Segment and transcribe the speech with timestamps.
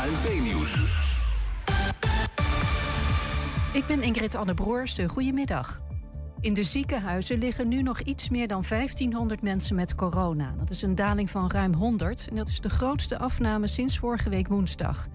[0.00, 0.74] ANP-nieuws.
[3.72, 4.98] Ik ben Ingrid Anne Broers.
[5.06, 5.80] Goedemiddag.
[6.40, 10.54] In de ziekenhuizen liggen nu nog iets meer dan 1500 mensen met corona.
[10.58, 14.30] Dat is een daling van ruim 100 en dat is de grootste afname sinds vorige
[14.30, 15.06] week woensdag.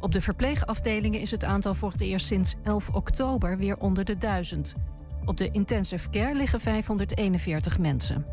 [0.00, 4.18] Op de verpleegafdelingen is het aantal voor het eerst sinds 11 oktober weer onder de
[4.18, 4.74] 1000.
[5.24, 8.26] Op de intensive care liggen 541 mensen.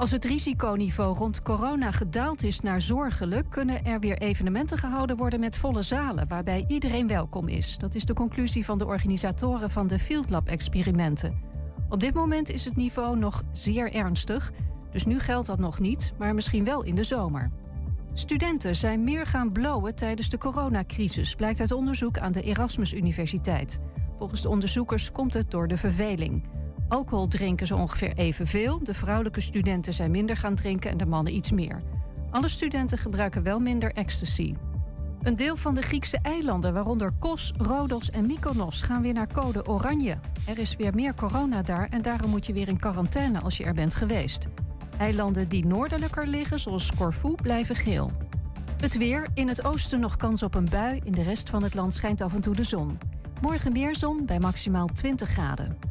[0.00, 5.40] Als het risiconiveau rond corona gedaald is naar zorgelijk, kunnen er weer evenementen gehouden worden
[5.40, 7.78] met volle zalen, waarbij iedereen welkom is.
[7.78, 11.40] Dat is de conclusie van de organisatoren van de Field Lab-experimenten.
[11.88, 14.52] Op dit moment is het niveau nog zeer ernstig,
[14.90, 17.50] dus nu geldt dat nog niet, maar misschien wel in de zomer.
[18.12, 23.80] Studenten zijn meer gaan blowen tijdens de coronacrisis, blijkt uit onderzoek aan de Erasmus Universiteit.
[24.18, 26.42] Volgens de onderzoekers komt het door de verveling.
[26.90, 28.84] Alcohol drinken ze ongeveer evenveel.
[28.84, 31.82] De vrouwelijke studenten zijn minder gaan drinken en de mannen iets meer.
[32.30, 34.54] Alle studenten gebruiken wel minder ecstasy.
[35.22, 39.66] Een deel van de Griekse eilanden, waaronder Kos, Rodos en Mykonos, gaan weer naar code
[39.66, 40.18] oranje.
[40.46, 43.64] Er is weer meer corona daar en daarom moet je weer in quarantaine als je
[43.64, 44.46] er bent geweest.
[44.98, 48.10] Eilanden die noordelijker liggen, zoals Corfu, blijven geel.
[48.80, 49.28] Het weer.
[49.34, 51.00] In het oosten nog kans op een bui.
[51.04, 52.98] In de rest van het land schijnt af en toe de zon.
[53.40, 55.90] Morgen meer zon bij maximaal 20 graden.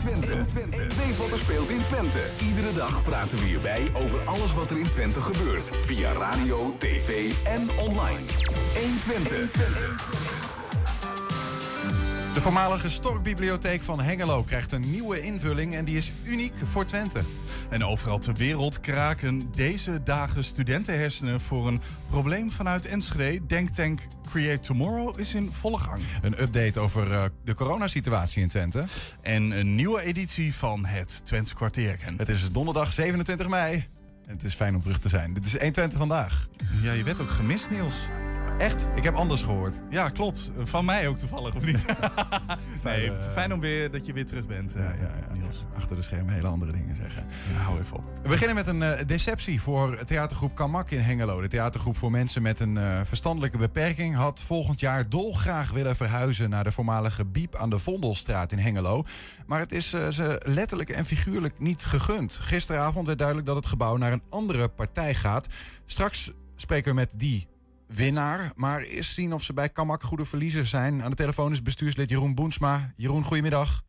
[0.00, 0.96] 120.
[0.96, 2.20] Weet wat er speelt in Twente.
[2.46, 5.70] Iedere dag praten we hierbij over alles wat er in Twente gebeurt.
[5.84, 8.20] Via radio, tv en online.
[8.74, 10.32] 120.
[12.34, 17.20] De voormalige Storkbibliotheek van Hengelo krijgt een nieuwe invulling en die is uniek voor Twente.
[17.70, 21.80] En overal ter wereld kraken deze dagen studentenhersenen voor een
[22.10, 23.46] probleem vanuit Enschede.
[23.46, 24.00] Denktank
[24.34, 26.02] Create Tomorrow is in volle gang.
[26.22, 28.84] Een update over uh, de coronasituatie in Twente.
[29.22, 31.98] En een nieuwe editie van het Twents kwartier.
[32.16, 33.74] Het is donderdag 27 mei.
[34.26, 35.34] En het is fijn om terug te zijn.
[35.34, 36.48] Dit is 120 vandaag.
[36.82, 38.06] Ja, je werd ook gemist, Niels.
[38.58, 38.86] Echt?
[38.94, 39.80] Ik heb anders gehoord.
[39.90, 40.50] Ja, klopt.
[40.58, 41.84] Van mij ook toevallig, of niet?
[42.84, 45.64] nee, fijn om weer dat je weer terug bent, ja, ja, ja, Niels.
[45.76, 47.26] Achter de schermen hele andere dingen zeggen.
[47.56, 48.04] hou even op.
[48.22, 51.40] We beginnen met een uh, deceptie voor theatergroep Kamak in Hengelo.
[51.40, 54.16] De theatergroep voor mensen met een uh, verstandelijke beperking...
[54.16, 56.50] had volgend jaar dolgraag willen verhuizen...
[56.50, 59.04] naar de voormalige Biep aan de Vondelstraat in Hengelo.
[59.46, 62.34] Maar het is uh, ze letterlijk en figuurlijk niet gegund.
[62.34, 65.46] Gisteravond werd duidelijk dat het gebouw naar een andere partij gaat.
[65.84, 67.46] Straks spreken we met die
[67.86, 68.52] winnaar.
[68.54, 71.02] Maar eerst zien of ze bij Kamak goede verliezers zijn.
[71.02, 72.92] Aan de telefoon is bestuurslid Jeroen Boensma.
[72.96, 73.82] Jeroen, goedemiddag.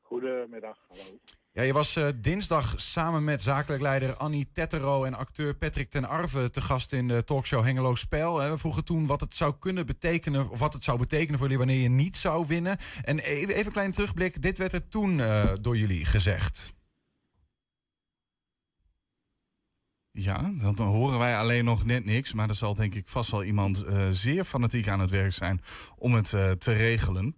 [0.00, 1.18] Goedemiddag, hallo.
[1.56, 6.04] Ja, je was uh, dinsdag samen met zakelijk leider Annie Tettero en acteur Patrick ten
[6.04, 8.50] Arve te gast in de talkshow Hengelo Spel.
[8.50, 11.64] We vroegen toen wat het zou kunnen betekenen, of wat het zou betekenen voor jullie
[11.66, 12.76] wanneer je niet zou winnen.
[13.02, 16.74] En even, even een kleine terugblik, dit werd er toen uh, door jullie gezegd.
[20.18, 22.32] Ja, dan horen wij alleen nog net niks.
[22.32, 25.60] Maar er zal denk ik vast wel iemand uh, zeer fanatiek aan het werk zijn
[25.96, 27.24] om het uh, te regelen.
[27.24, 27.32] Uh,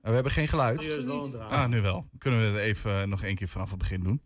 [0.00, 1.06] we hebben geen geluid.
[1.48, 2.06] Ah, nu wel.
[2.18, 4.20] Kunnen we het even nog één keer vanaf het begin doen?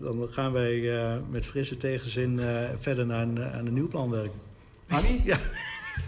[0.00, 0.80] dan gaan wij
[1.30, 2.40] met frisse tegenzin
[2.78, 4.40] verder naar een, aan een nieuw plan werken.
[4.88, 5.20] Annie?
[5.24, 5.38] Ja.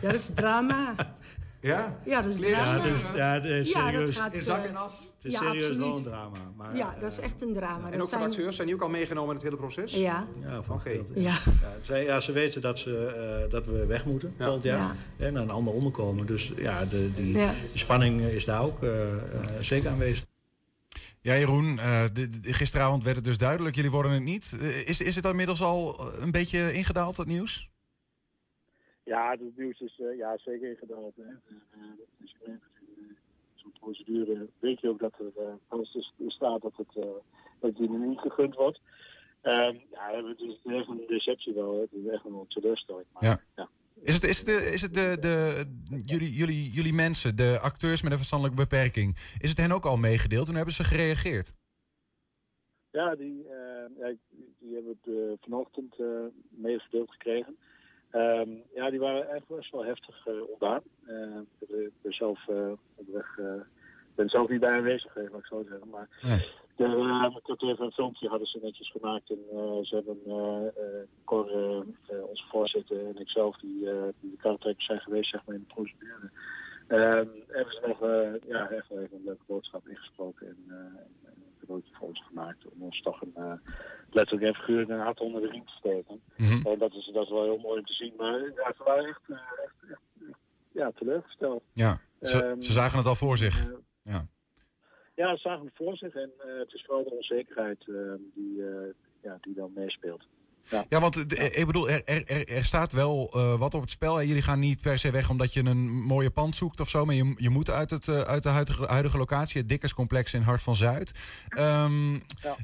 [0.00, 0.94] ja, dat is drama.
[1.60, 1.98] Ja?
[2.04, 4.98] Ja, dat is Ja, is, ja, Ja, dat serieus, gaat, In zak eh, en as?
[5.16, 5.96] het is ja, serieus wel absoluut.
[5.96, 6.38] een drama.
[6.56, 7.74] Maar, Ja, eh, dat is echt een drama.
[7.76, 9.92] En Dat ook de zijn- acteurs, zijn die ook al meegenomen in het hele proces?
[9.92, 11.12] Ja, Ja, van gedeelte.
[11.14, 11.20] ja.
[11.22, 11.38] Ja,
[11.82, 13.06] zij, ja, ze weten dat, ze,
[13.44, 14.44] eh, dat we weg moeten Ja.
[14.44, 14.94] volgend jaar.
[15.16, 15.26] Ja.
[15.26, 16.26] En naar een ander onderkomen.
[16.26, 17.36] Dus ja, de, die,
[17.74, 19.18] spanning is daar ook eh, eh,
[19.60, 20.26] zeker aanwezig.
[21.20, 23.74] Ja, Jeroen, eh, de- de- gisteravond werd het dus duidelijk.
[23.76, 24.52] Jullie worden het niet.
[24.60, 27.70] Eh, is, is het inmiddels al een beetje ingedaald, dat nieuws?
[29.08, 31.16] Ja, het nieuws is eh, ja, zeker ingedaald.
[31.16, 31.22] Hè.
[31.22, 31.32] Eh,
[32.18, 33.14] je weet dat in eh,
[33.54, 35.78] zo'n procedure weet je ook dat er eh,
[36.26, 37.10] er staat dat het, eh,
[37.60, 38.80] dat die niet gegund wordt.
[39.40, 41.80] Ehm, ja, het is echt een deceptie wel.
[41.80, 43.06] Het is echt een teleurstelling.
[43.12, 43.40] Maar, Ja.
[43.56, 43.68] ja.
[44.02, 45.64] Is het, is het, de, is het de, de,
[46.04, 49.96] jullie, jullie, jullie mensen, de acteurs met een verstandelijke beperking, is het hen ook al
[49.96, 51.52] meegedeeld en hebben ze gereageerd?
[52.90, 54.14] Ja, die, eh, ja,
[54.58, 56.06] die hebben het eh, vanochtend eh
[56.48, 57.56] meegedeeld gekregen.
[58.10, 60.82] Ehm, ja, die waren echt best wel heftig eh ontdaan.
[61.06, 62.48] Eh, ik ben zelf
[62.94, 63.52] onderweg, uh,
[64.14, 65.88] ben zelf niet bij aanwezig geweest, mag ik zo zeggen.
[65.88, 66.48] Maar Nee.
[66.76, 71.02] de, uh, ik even een filmpje hadden ze netjes gemaakt en uh, ze hebben uh,
[71.24, 71.50] Cor,
[72.28, 75.74] onze voorzitter en ikzelf die, eh, die de karretrekkers zijn geweest zeg maar, in de
[75.74, 76.30] procedure.
[76.86, 81.27] Ehm, hebben ze nog eh, ja, echt even een leuke boodschap ingesproken en, eh,
[81.68, 82.64] cadeautje voor ons gemaakt.
[82.68, 83.52] Om ons toch een uh,
[84.10, 86.20] letterlijk en figuurlijk een hart onder de riem te steken.
[86.36, 86.66] Mhm.
[86.66, 88.12] En dat is, dat is wel heel mooi om te zien.
[88.16, 90.36] Maar ja, ze waren echt, eh, echt, echt, echt,
[90.72, 91.62] ja, teleurgesteld.
[91.72, 93.66] Ja, ze, Ehm, ze zagen het al voor zich.
[93.66, 93.72] eh,
[94.02, 94.26] Ja.
[95.14, 97.94] Ja, ze zagen het voor zich en eh, het is vooral de onzekerheid eh,
[98.34, 98.88] die, eh,
[99.22, 100.26] ja, die dan meespeelt.
[100.88, 104.20] Ja, want de- ik bedoel, er, er, er- staat wel eh, wat op het spel.
[104.20, 107.04] En jullie gaan niet per se weg omdat je een mooie pand zoekt of zo.
[107.04, 110.42] Maar je, je moet uit, het, eh, uit de huidige, huidige locatie, het Dikkerscomplex in
[110.42, 111.12] Hart van Zuid.
[111.48, 112.18] Ehm, Ja.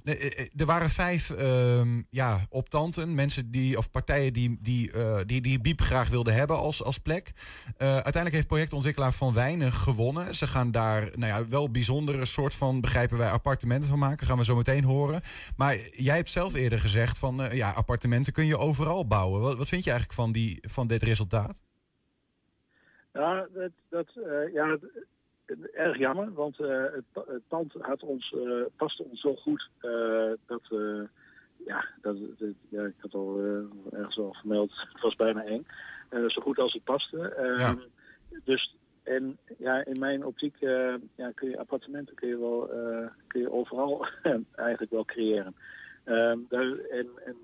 [0.05, 5.17] eh, eh, er waren vijf ehm, ja, optanten, mensen die, of partijen die, die, eh,
[5.27, 7.33] die, die Biep graag wilden hebben als, als plek.
[7.77, 10.35] Eh, uiteindelijk heeft projectontwikkelaar Van Wijnen gewonnen.
[10.35, 14.27] Ze gaan daar nou ja, wel bijzondere soort van, begrijpen wij, appartementen van maken.
[14.27, 15.21] Gaan we zo meteen horen.
[15.57, 17.93] Maar jij hebt zelf eerder gezegd van eh, ja, appartementen
[18.33, 19.41] kun je overal bouwen.
[19.41, 21.63] Wat, wat vind je eigenlijk van, die, van dit resultaat?
[23.13, 24.79] Ja, dat, dat, eh, ja
[25.73, 29.71] erg jammer, want eh, het, pa- het pand had ons, eh, paste ons zo goed
[30.47, 30.63] dat,
[31.67, 33.41] ja, dat, dat- ja, ik had al
[33.93, 35.67] ergens al vermeld, het was bijna eng.
[36.29, 37.29] Zo goed als het paste.
[37.29, 37.77] Ehm, Ja.
[38.45, 40.57] Dus, en ja, in mijn optiek
[41.17, 42.71] ja, kun je appartementen kun je wel,
[43.27, 44.07] kun je overal
[44.55, 45.55] eigenlijk wel creëren.
[46.05, 47.37] Ehm, daar, en, en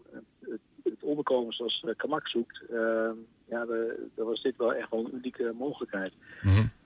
[0.82, 3.14] het, onderkomen zoals eh, Kamak zoekt, ehm,
[3.48, 3.64] ja,
[4.14, 6.12] daar was dit wel echt wel een unieke mogelijkheid.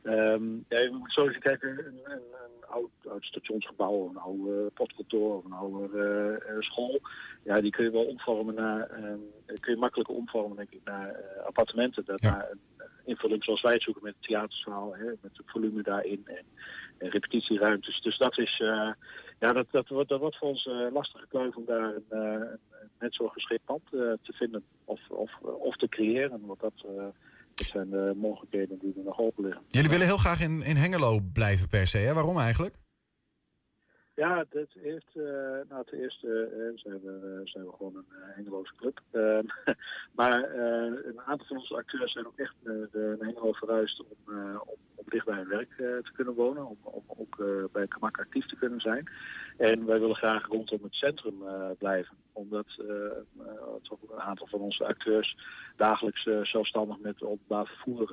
[0.02, 4.70] Ehm, ja, je moet zo eens kijken, een, een, een oud, oud stationsgebouw, een oude
[4.74, 7.00] postkantoor of een oude eh, eh, school.
[7.44, 9.18] Ja, die kun je wel omvormen naar, ehm,
[9.60, 12.04] kun je makkelijker omvormen denk ik naar eh, appartementen.
[12.04, 12.30] Dat Ja.
[12.30, 15.82] naar een eh, invulling zoals wij het zoeken met het theaterzaal, hè, met het volume
[15.82, 16.44] daarin en,
[16.98, 18.00] en repetitieruimtes.
[18.00, 18.90] Dus dat is, eh,
[19.44, 22.48] ja, dat, dat, wordt, dat wordt voor ons eh lastige kluif om daar een, eh,
[22.98, 26.46] net zo geschikt pand eh, te vinden of, of, of te creëren.
[26.46, 27.04] Want dat, eh,
[27.54, 29.62] dat zijn de mogelijkheden die er nog open liggen.
[29.68, 31.98] Jullie willen heel graag in, in Hengelo blijven per se.
[31.98, 32.14] Hè?
[32.14, 32.74] Waarom eigenlijk?
[34.14, 38.72] Ja, dat heeft, eh, nou ten eerste zijn, we, zijn we gewoon een uh, Hengeloze
[38.76, 39.00] club.
[39.10, 39.44] Ehm,
[40.18, 42.88] maar eh, een aantal van onze acteurs zijn ook echt de,
[43.18, 46.66] naar Hengelo verhuisd om, om, om dicht bij hun werk te kunnen wonen.
[46.66, 47.36] Om, om ook
[47.72, 49.10] bij Kamak actief te kunnen zijn.
[49.56, 51.42] En wij willen graag rondom het centrum
[51.78, 52.16] blijven.
[52.32, 52.66] Omdat
[53.82, 55.36] toch een aantal van onze acteurs
[55.76, 58.06] dagelijks zelfstandig met openbaar vervoer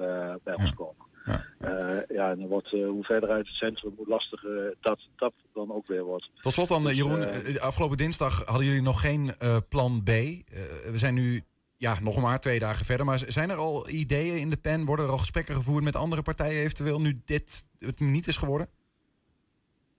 [0.44, 1.11] bij ons komen.
[1.26, 1.46] Ja.
[1.60, 5.34] Eh, ja, en dan wordt, eh, hoe verder uit het centrum, hoe lastiger dat, dat
[5.54, 6.30] dan ook weer wordt.
[6.40, 7.24] Tot slot dan, Dus, Jeroen.
[7.24, 10.10] eh, eh, afgelopen dinsdag hadden jullie nog geen eh, plan B.
[10.10, 10.44] Eh,
[10.92, 11.44] we zijn nu
[11.76, 13.06] ja, nog maar twee dagen verder.
[13.06, 14.86] Maar zijn er al ideeën in de pen?
[14.86, 18.68] Worden er al gesprekken gevoerd met andere partijen eventueel nu dit het niet is geworden?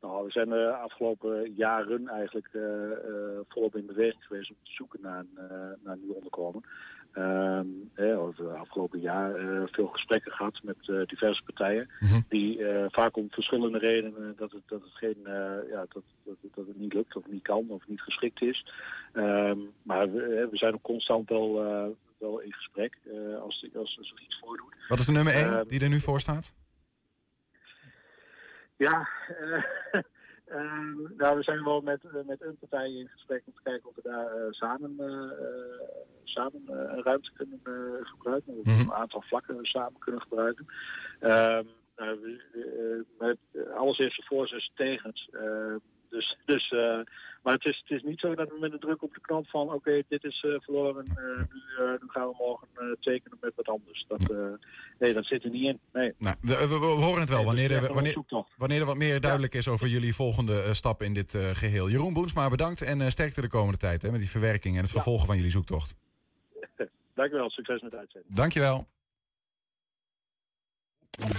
[0.01, 4.71] Nou, we zijn de afgelopen jaren eigenlijk eh, eh, volop in beweging geweest om te
[4.73, 5.45] zoeken naar een, eh,
[5.85, 6.63] naar een nieuw onderkomen.
[7.13, 11.91] Ehm, eh, over het afgelopen jaar eh, veel gesprekken gehad met eh, diverse partijen.
[12.01, 12.21] Mhm.
[12.29, 15.17] Die eh, vaak om verschillende redenen dat het, dat het, geen,
[15.71, 18.67] ja, dat, dat, dat het niet lukt of niet kan of niet geschikt is.
[19.13, 21.55] Ehm, maar we, we zijn ook constant wel,
[22.19, 22.99] wel in gesprek
[23.43, 24.75] als, als, als er iets voordoet.
[24.89, 26.53] Wat is de nummer 1 Ehm, die er nu voor staat?
[28.77, 29.09] Ja,
[30.53, 33.63] eh, ehm, nou, we zijn wel met, eh, met een partij in gesprek om te
[33.63, 35.87] kijken of we daar eh, samen, eh,
[36.25, 37.61] samen een ruimte kunnen
[38.03, 38.55] gebruiken.
[38.59, 38.81] Of Mhm.
[38.81, 40.67] een aantal vlakken samen kunnen gebruiken.
[41.21, 41.65] Ehm,
[41.97, 43.39] nou, we- met
[43.75, 45.29] alles heeft zijn voor zijn tegens.
[45.33, 45.75] Eh,
[46.09, 46.75] dus, dus,
[47.43, 49.47] maar het is, het is niet zo dat we met de druk op de knop
[49.49, 53.39] van oké, dit is eh, verloren, eh, nu, eh, nu gaan we morgen eh, tekenen
[53.41, 54.05] met wat anders.
[54.09, 54.37] Dat, eh,
[54.99, 55.81] nee, dat zit er niet in.
[55.93, 56.13] Nee.
[56.19, 58.17] Nou, we, we- we horen het wel Nee, wanneer er, wanneer,
[58.57, 61.89] wanneer er wat meer duidelijk is over jullie volgende eh, stap in dit eh, geheel.
[61.91, 64.91] Jeroen Boensma, bedankt en eh, sterkte de komende tijd hè, met die verwerking en het
[64.91, 65.95] vervolgen van jullie zoektocht.
[67.15, 68.35] Dankjewel, succes met de uitzending.
[68.35, 68.87] Dankjewel.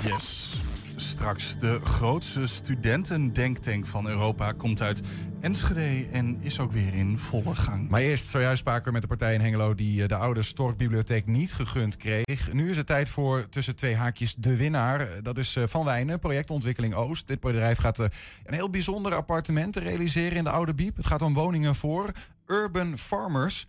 [0.03, 0.55] Yes.
[0.95, 5.01] Straks de grootste studentendenktank van Europa komt uit
[5.41, 7.89] Enschede en is ook weer in volle gang.
[7.89, 11.25] Maar eerst, zojuist spraken we met de partij in Hengelo die eh, de oude Storkbibliotheek
[11.25, 12.53] niet gegund kreeg.
[12.53, 15.09] Nu is het tijd voor tussen twee haakjes de winnaar.
[15.21, 17.27] Dat is eh, Van Wijnen, projectontwikkeling Oost.
[17.27, 18.05] Dit bedrijf gaat eh,
[18.45, 20.95] een heel bijzonder appartement realiseren in de oude Biep.
[20.95, 22.11] Het gaat om woningen voor
[22.47, 23.67] urban farmers.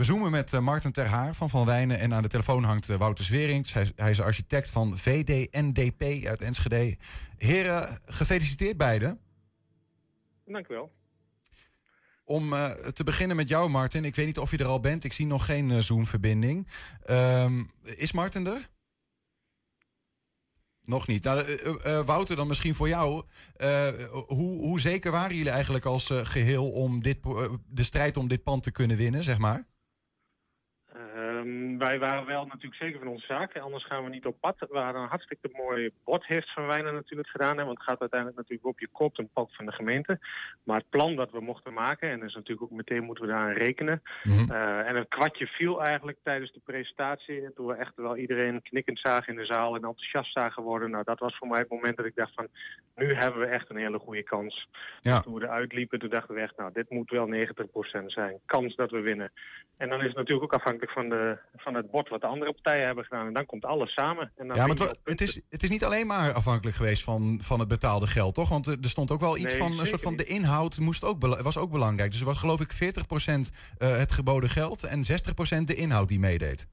[0.00, 2.96] We zoomen met eh, Marten Terhaar van Van Wijnen en aan de telefoon hangt eh,
[2.96, 3.72] Wouter Zwerinks.
[3.72, 6.96] Hij, is- hij is architect van VDNDP uit Enschede.
[7.36, 9.20] Heren, gefeliciteerd beiden.
[10.46, 10.92] Dank u wel.
[12.24, 14.04] Om eh, te beginnen met jou, Martin.
[14.04, 15.04] Ik weet niet of je er al bent.
[15.04, 16.68] Ik zie nog geen Zoom-verbinding.
[17.04, 18.68] Ehm, is Martin er?
[20.84, 21.24] Nog niet.
[21.24, 21.44] Nou,
[22.04, 23.24] Wouter, dan misschien voor jou.
[24.26, 27.22] Hoe, hoe zeker waren jullie eigenlijk als eh, geheel om dit,
[27.66, 29.68] de strijd om dit pand te kunnen winnen, zeg maar?
[31.40, 33.58] Ehm, wij waren wel natuurlijk zeker van onze zaak.
[33.58, 34.56] Anders gaan we niet op pad.
[34.58, 37.58] We hadden een hartstikke mooi bordheft van Wijnen natuurlijk gedaan.
[37.58, 40.18] Hè, want het gaat uiteindelijk natuurlijk op je kop een pad van de gemeente.
[40.62, 43.56] Maar het plan dat we mochten maken, en dus natuurlijk ook meteen moeten we daar
[43.56, 44.02] rekenen.
[44.22, 44.52] Mhm.
[44.52, 47.52] Uh, en een kwartje viel eigenlijk tijdens de presentatie.
[47.54, 50.90] Toen we echt wel iedereen knikkend zagen in de zaal en enthousiast zagen worden.
[50.90, 52.48] Nou, dat was voor mij het moment dat ik dacht van,
[52.94, 54.68] nu hebben we echt een hele goede kans.
[55.00, 55.20] Ja.
[55.20, 58.40] Toen we eruit liepen, toen dachten we echt, nou, dit moet wel 90% zijn.
[58.46, 59.32] Kans dat we winnen.
[59.76, 62.52] En dan is het natuurlijk ook afhankelijk van, de, van het bord wat de andere
[62.52, 63.26] partijen hebben gedaan.
[63.26, 64.32] En dan komt alles samen.
[64.36, 67.58] En dan Ja, maar het, is, het is niet alleen maar afhankelijk geweest van, van
[67.58, 68.48] het betaalde geld, toch?
[68.48, 71.04] Want eh, er stond ook wel iets Nee, van, een soort van de inhoud moest
[71.04, 72.10] ook, was ook belangrijk.
[72.10, 72.76] Dus er was geloof ik 40%
[73.78, 75.04] eh, het geboden geld en
[75.60, 76.66] 60% de inhoud die meedeed.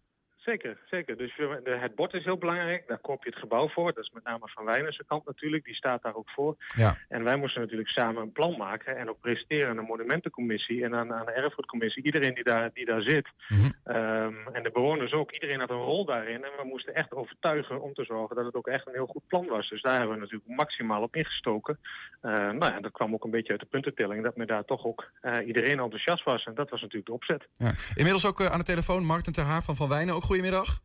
[0.48, 1.18] Zeker, zeker.
[1.18, 2.88] Dus de, het bord is heel belangrijk.
[2.88, 3.94] Daar koop je het gebouw voor.
[3.94, 5.66] Dat is met name van Wijnense kant natuurlijk.
[5.66, 6.56] Die staat daar ook voor.
[6.75, 6.98] Ja.
[7.10, 10.96] En wij moesten natuurlijk samen een plan maken en ook presenteren aan de monumentencommissie en
[10.96, 12.04] aan, aan de erfgoedcommissie.
[12.04, 13.27] Iedereen die daar, die daar zit.
[13.48, 13.70] Mhm.
[13.84, 15.32] Ehm, en de bewoners ook.
[15.32, 16.44] Iedereen had een rol daarin.
[16.44, 19.27] En we moesten echt overtuigen om te zorgen dat het ook echt een heel goed
[19.27, 19.70] plan was.
[19.70, 21.80] Dus daar hebben we natuurlijk maximaal op ingestoken.
[22.22, 24.24] Eh, nou ja, dat kwam ook een beetje uit de puntentelling.
[24.24, 26.46] Dat men daar toch ook eh, iedereen enthousiast was.
[26.46, 27.48] En dat was natuurlijk de opzet.
[27.58, 27.74] Ja.
[27.96, 30.16] Inmiddels ook eh, aan de telefoon Martin Ter Haar van Van Wijnen.
[30.16, 30.82] Ook goedemiddag.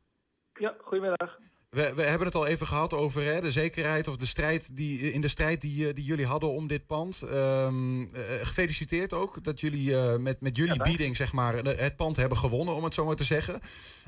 [0.52, 1.38] Ja, goedemiddag.
[1.68, 5.12] We, we hebben het al even gehad over hè, de zekerheid of de strijd die,
[5.12, 7.22] in de strijd die, eh, die jullie hadden om dit pand.
[7.22, 12.16] Ehm, eh, gefeliciteerd ook dat jullie eh, met, met jullie bieding zeg maar, het pand
[12.16, 13.60] hebben gewonnen, om het zo maar te zeggen.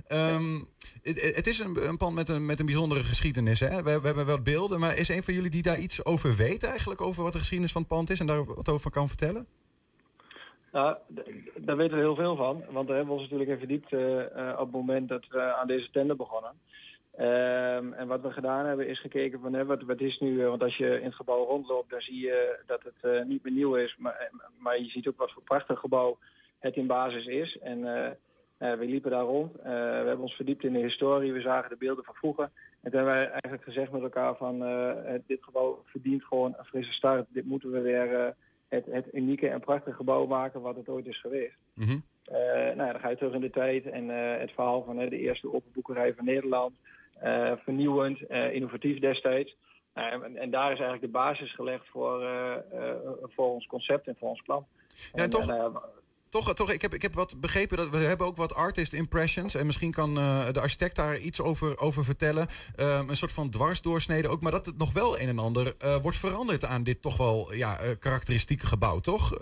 [0.06, 0.60] Ehm,
[1.02, 3.60] het, het is een, een pand met een, met een bijzondere geschiedenis.
[3.60, 3.82] Hè?
[3.82, 6.62] We, we hebben wel beelden, maar is een van jullie die daar iets over weet
[6.62, 7.00] eigenlijk?
[7.00, 9.46] Over wat de geschiedenis van het pand is en daar wat over kan vertellen?
[10.74, 10.96] Nou,
[11.56, 12.62] daar weten we heel veel van.
[12.70, 15.40] Want daar hebben we ons natuurlijk in verdiept eh, eh, op het moment dat we
[15.40, 16.52] aan deze tender begonnen.
[17.16, 20.48] Ehm, en wat we gedaan hebben is gekeken van hè, wat, wat is nu, eh,
[20.48, 23.74] want als je in het gebouw rondloopt, dan zie je dat het niet meer nieuw
[23.74, 23.96] is.
[23.98, 26.18] Maar, maar je ziet ook wat voor prachtig gebouw
[26.58, 27.58] het in basis is.
[27.58, 27.80] En
[28.58, 29.52] we liepen daar rond.
[29.62, 31.32] We hebben ons verdiept in de historie.
[31.32, 32.50] We zagen de beelden van vroeger.
[32.80, 34.58] En toen hebben wij eigenlijk gezegd met elkaar van
[35.26, 37.26] dit gebouw verdient gewoon een frisse start.
[37.28, 38.34] Dit moeten we weer
[38.68, 41.56] het, het unieke en prachtige gebouw maken wat het ooit is geweest.
[41.74, 41.98] Mhm.
[42.24, 44.96] Eh, nou ja, dan ga je terug in de tijd en eh, het verhaal van
[44.96, 46.76] de eerste open boekerij van Nederland.
[47.14, 49.56] Eh, vernieuwend, innovatief destijds.
[49.94, 52.26] Nou, en, en daar is eigenlijk de basis gelegd voor,
[53.22, 54.66] voor ons concept en voor ons plan.
[55.12, 55.72] Ja, en toch-
[56.34, 59.54] Toch, toch ik, heb, ik heb wat begrepen dat we hebben ook wat artist impressions.
[59.54, 62.46] En misschien kan eh, de architect daar iets over, over vertellen.
[62.76, 64.42] Ehm, een soort van dwarsdoorsnede ook.
[64.42, 67.54] Maar dat het nog wel een en ander eh, wordt veranderd aan dit toch wel
[67.54, 69.32] ja, eh, karakteristieke gebouw, toch?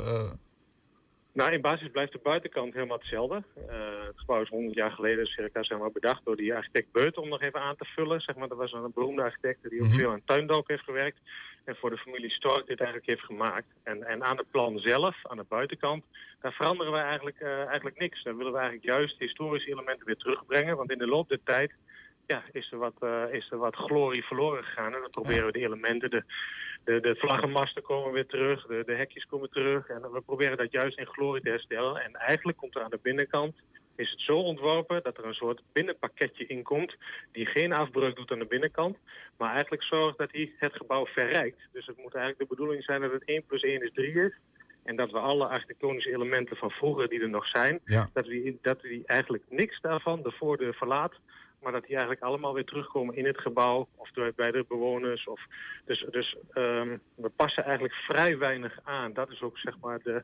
[1.34, 3.42] Nou, in basis blijft de buitenkant helemaal hetzelfde.
[3.68, 7.16] Eh, het gebouw is 100 jaar geleden circa zeg maar, bedacht door die architect Beut
[7.16, 8.20] om nog even aan te vullen.
[8.20, 9.98] Zeg maar, dat was een beroemde architect die ook Mhm.
[9.98, 11.18] veel aan tuindalk heeft gewerkt.
[11.64, 13.66] En voor de familie Stork dit eigenlijk heeft gemaakt.
[13.82, 16.04] En, en aan het plan zelf, aan de buitenkant,
[16.40, 18.22] daar veranderen we eigenlijk, eh, eigenlijk niks.
[18.22, 20.76] Daar willen we eigenlijk juist historische elementen weer terugbrengen.
[20.76, 21.72] Want in de loop der tijd
[22.26, 24.94] ja, is, er wat, eh, is er wat glorie verloren gegaan.
[24.94, 26.24] En dan proberen we de elementen, de,
[26.84, 29.88] de, de vlaggenmasten komen weer terug, de, de hekjes komen terug.
[29.88, 32.02] En we proberen dat juist in glorie te herstellen.
[32.02, 33.54] En eigenlijk komt er aan de binnenkant,
[33.96, 36.96] is het zo ontworpen dat er een soort binnenpakketje in komt
[37.32, 38.96] die geen afbreuk doet aan de binnenkant,
[39.36, 41.60] maar eigenlijk zorgt dat hij het gebouw verrijkt.
[41.72, 44.32] Dus het moet eigenlijk de bedoeling zijn dat het 1 plus 1 is 3 is.
[44.82, 48.10] En dat we alle architectonische elementen van vroeger die er nog zijn, Ja.
[48.12, 51.14] dat, we, dat we eigenlijk niks daarvan de voordeur verlaat.
[51.62, 55.26] Maar dat die eigenlijk allemaal weer terugkomen in het gebouw of bij- bij de bewoners.
[55.26, 55.40] Of,
[55.84, 59.12] dus dus ehm, we passen eigenlijk vrij weinig aan.
[59.12, 60.22] Dat is ook zeg maar de,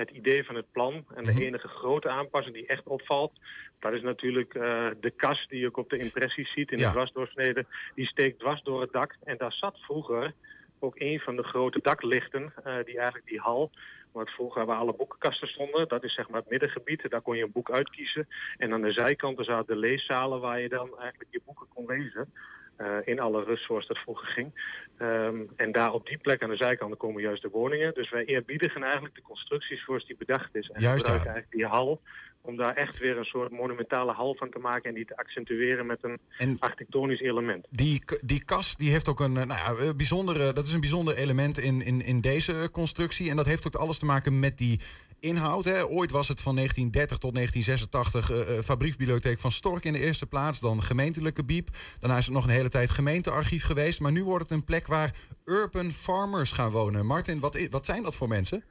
[0.00, 1.04] het idee van het plan.
[1.14, 1.40] En de Mhm.
[1.42, 3.32] enige grote aanpassing die echt opvalt,
[3.78, 6.86] dat is natuurlijk eh, de kas die je ook op de impressies ziet in Ja.
[6.86, 7.66] de dwarsdoorsnede.
[7.94, 9.16] Die steekt dwars door het dak.
[9.24, 10.32] En daar zat vroeger
[10.78, 13.70] ook een van de grote daklichten, eh, die eigenlijk die hal,
[14.12, 17.10] wat vroeger waar alle boekenkasten stonden, dat is zeg maar het middengebied.
[17.10, 18.28] Daar kon je een boek uitkiezen.
[18.58, 22.32] En aan de zijkanten zaten de leeszalen waar je dan eigenlijk je boeken kon lezen.
[22.80, 24.52] Eh, in alle rust zoals dat vroeger ging.
[24.98, 27.94] Ehm, en daar op die plek aan de zijkanten komen juist de woningen.
[27.94, 30.68] Dus wij eerbiedigen eigenlijk de constructies zoals die bedacht is.
[30.68, 31.32] En Juist, we gebruiken ja.
[31.34, 32.00] eigenlijk die hal
[32.42, 35.86] om daar echt weer een soort monumentale hal van te maken en die te accentueren
[35.86, 37.66] met een En- architectonisch element.
[37.70, 40.80] Die, die kas die heeft ook een, eh, nou ja, eh, bijzondere, dat is een
[40.80, 43.30] bijzonder element in, in, in deze constructie.
[43.30, 44.80] En dat heeft ook alles te maken met die
[45.20, 45.64] inhoud.
[45.64, 45.84] Hè.
[45.84, 50.26] Ooit was het van 1930 tot 1986 eh, eh, fabrieksbibliotheek van Stork in de eerste
[50.26, 50.60] plaats.
[50.60, 51.68] Dan gemeentelijke biep.
[52.00, 54.00] Daarna is het nog een hele tijd gemeentearchief geweest.
[54.00, 55.10] Maar nu wordt het een plek waar
[55.44, 57.06] urban farmers gaan wonen.
[57.06, 58.64] Martin, wat, wat zijn dat voor mensen?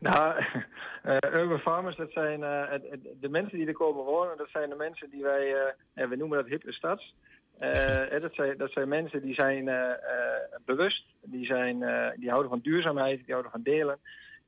[0.00, 0.34] Nou,
[1.02, 2.40] eh, urban farmers, dat zijn
[3.20, 6.46] de mensen die er komen wonen, dat zijn de mensen die wij, we noemen dat
[6.46, 7.14] hippe stads.
[8.20, 9.64] Dat, zijn, dat zijn mensen die zijn
[10.64, 11.78] bewust, die, zijn,
[12.16, 13.98] die houden van duurzaamheid, die houden van delen.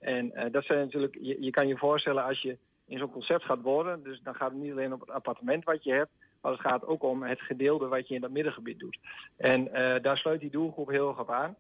[0.00, 3.44] En eh, dat zijn natuurlijk, je, je kan je voorstellen als je in zo'n concept
[3.44, 4.02] gaat worden.
[4.02, 6.86] Dus dan gaat het niet alleen om het appartement wat je hebt, maar het gaat
[6.86, 8.98] ook om het gedeelte wat je in dat middengebied doet.
[9.36, 9.64] En
[10.02, 11.56] daar sluit die doelgroep heel erg op aan.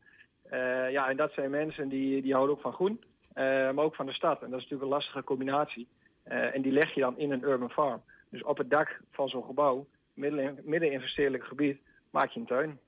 [0.90, 3.00] ja, en dat zijn mensen die, die houden ook van groen,
[3.34, 4.42] maar ook van de stad.
[4.42, 5.88] En dat is natuurlijk een lastige combinatie.
[6.24, 8.02] en die leg je dan in een urban farm.
[8.30, 11.78] Dus op het dak van zo'n gebouw, midden in, gebied,
[12.10, 12.78] maak je een tuin.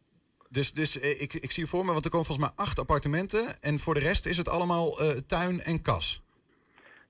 [0.53, 3.61] Dus, dus eh, ik, ik zie voor me, want er komen volgens mij acht appartementen.
[3.61, 6.23] En voor de rest is het allemaal uh, tuin en kas.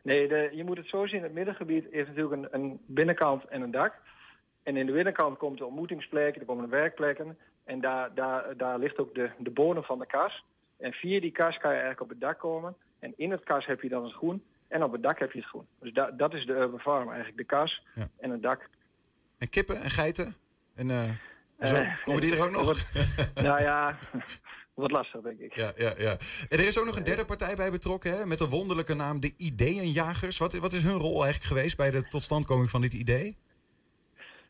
[0.02, 1.22] Nee, de, je moet het zo zien.
[1.22, 3.94] Het middengebied is natuurlijk een, een, binnenkant en een dak.
[4.62, 7.38] En in de binnenkant komt de ontmoetingsplek, er komen de werkplekken.
[7.64, 10.44] En daar, daar, daar ligt ook de, de bodem van de kas.
[10.76, 12.76] En via die kas kan je eigenlijk op het dak komen.
[12.98, 14.42] En in het kas heb je dan het groen.
[14.68, 15.66] En op het dak heb je het groen.
[15.80, 17.36] Dus da, dat is de urban farm eigenlijk.
[17.36, 17.86] De kas
[18.18, 18.68] en het dak.
[19.38, 20.34] En kippen en geiten?
[20.74, 21.10] En, uh...
[21.64, 22.76] Zo, uh, komen die er ook nog?
[23.46, 23.98] nou ja,
[24.74, 25.54] wat lastig denk ik.
[25.54, 26.16] Ja, ja, ja.
[26.48, 28.26] En er is ook nog een derde partij bij betrokken, hè?
[28.26, 30.38] met de wonderlijke naam de Ideeënjagers.
[30.38, 33.36] Wat, wat is hun rol eigenlijk geweest bij de totstandkoming van dit idee?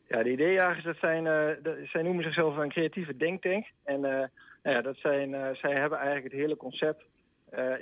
[0.07, 3.65] Ja, de Ideeënjagers, dat zijn, uh, zij noemen zichzelf een creatieve denktank.
[3.83, 7.03] En uh, nou ja, dat zijn, zij hebben eigenlijk het hele concept,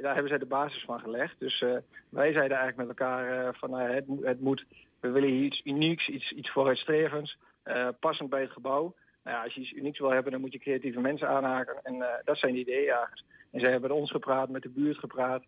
[0.01, 1.35] daar hebben zij de basis van gelegd.
[1.39, 1.59] Dus
[2.09, 4.65] wij zeiden eigenlijk met elkaar van nou het, het moet,
[4.99, 7.37] we willen hier iets unieks, iets, iets vooruitstrevends,
[7.99, 8.95] passend bij het gebouw.
[9.23, 11.79] Nou ja, als je iets unieks wil hebben, dan moet je creatieve mensen aanhaken.
[11.83, 13.23] En uh, dat zijn de ideeënjagers.
[13.51, 15.43] En zij hebben met ons gepraat, met de buurt gepraat.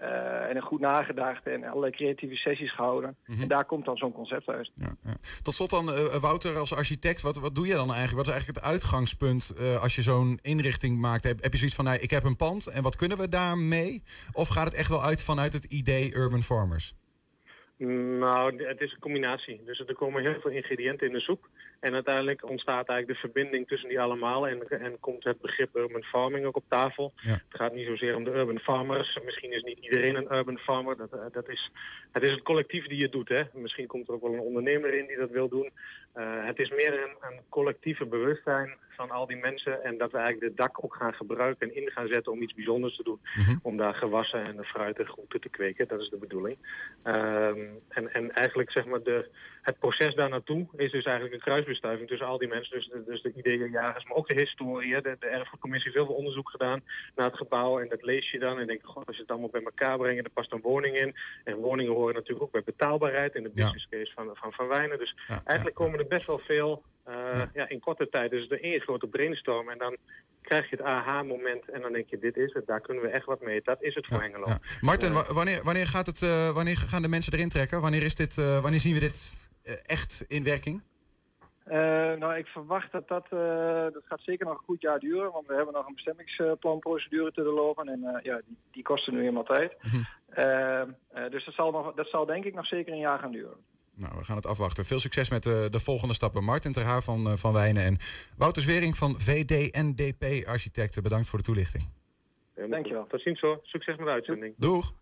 [0.00, 3.16] Uh, en goed nagedacht en allerlei creatieve sessies gehouden.
[3.26, 3.42] Mm -hmm.
[3.42, 4.70] En daar komt dan zo'n concept uit.
[4.74, 5.14] Ja, ja.
[5.42, 8.16] Tot slot dan, uh, Wouter, als architect, wat, wat doe je dan eigenlijk?
[8.16, 11.24] Wat is eigenlijk het uitgangspunt uh, als je zo'n inrichting maakt?
[11.24, 14.02] Heb, heb je zoiets van, nou, ik heb een pand en wat kunnen we daarmee?
[14.32, 16.94] Of gaat het echt wel uit vanuit het idee Urban Farmers?
[17.78, 19.62] Nou, het is een combinatie.
[19.64, 21.48] Dus er komen heel veel ingrediënten in de soep.
[21.80, 24.48] En uiteindelijk ontstaat eigenlijk de verbinding tussen die allemaal.
[24.48, 27.12] En, en komt het begrip urban farming ook op tafel.
[27.16, 29.18] Het gaat niet zozeer om de urban farmers.
[29.24, 30.96] Misschien is niet iedereen een urban farmer.
[30.96, 31.70] Dat, dat is,
[32.12, 33.28] het is het collectief die het doet.
[33.28, 33.42] Hè?
[33.52, 35.70] Misschien komt er ook wel een ondernemer in die dat wil doen.
[36.16, 39.84] Uh, het is meer een, een collectieve bewustzijn van al die mensen.
[39.84, 42.54] En dat we eigenlijk de dak ook gaan gebruiken en in gaan zetten om iets
[42.54, 43.20] bijzonders te doen.
[43.34, 43.60] Mm -hmm.
[43.62, 45.88] Om daar gewassen en de fruit en groenten te kweken.
[45.88, 46.58] Dat is de bedoeling.
[47.04, 49.28] Um, en, en eigenlijk zeg maar de,
[49.62, 52.76] het proces daar naartoe is dus eigenlijk een kruisbestuiving tussen al die mensen.
[52.76, 55.02] Dus de, dus de ideeënjagers, maar ook de historie.
[55.02, 56.82] De, de erfgoedcommissie heeft heel veel onderzoek gedaan
[57.16, 57.80] naar het gebouw.
[57.80, 60.24] En dat lees je dan en denk god, als je het allemaal bij elkaar brengt,
[60.24, 61.14] er past een woning in.
[61.44, 64.98] En woningen horen natuurlijk ook bij betaalbaarheid in de business case van, van Van Wijnen.
[64.98, 67.50] Dus ja, eigenlijk komen er best wel veel ja.
[67.52, 67.68] ja.
[67.68, 68.30] in korte tijd.
[68.30, 69.96] Dus de één grote brainstorm en dan
[70.46, 73.24] krijg je het aha-moment en dan denk je, dit is het, daar kunnen we echt
[73.24, 73.60] wat mee.
[73.64, 74.46] Dat is het voor ja, Hengelo.
[74.48, 74.58] Ja.
[74.80, 77.80] Martin, wanneer, wanneer, gaat het, uh, wanneer gaan de mensen erin trekken?
[77.80, 79.48] Wanneer, is dit, uh, wanneer zien we dit
[79.82, 80.82] echt in werking?
[82.18, 83.26] nou, ik verwacht dat dat,
[83.92, 87.42] dat gaat zeker nog een goed jaar duren, want we hebben nog een bestemmingsplanprocedure te
[87.42, 89.76] doorlopen en ja, die, die kosten nu eenmaal tijd.
[89.82, 90.96] Mm -hmm.
[91.30, 93.56] dus dat zal, nog, dat zal denk ik nog zeker een jaar gaan duren.
[93.98, 94.84] Nou, we gaan het afwachten.
[94.84, 96.44] Veel succes met de, de volgende stappen.
[96.44, 97.96] Martin Terhaar van, uh, van Wijnen en
[98.36, 101.02] Wouter Zwering van VDNDP Architecten.
[101.02, 101.88] Bedankt voor de toelichting.
[102.56, 103.06] Ja, Dankjewel.
[103.06, 103.60] Tot ziens hoor.
[103.62, 104.54] Succes met de uitzending.
[104.56, 104.92] Doeg.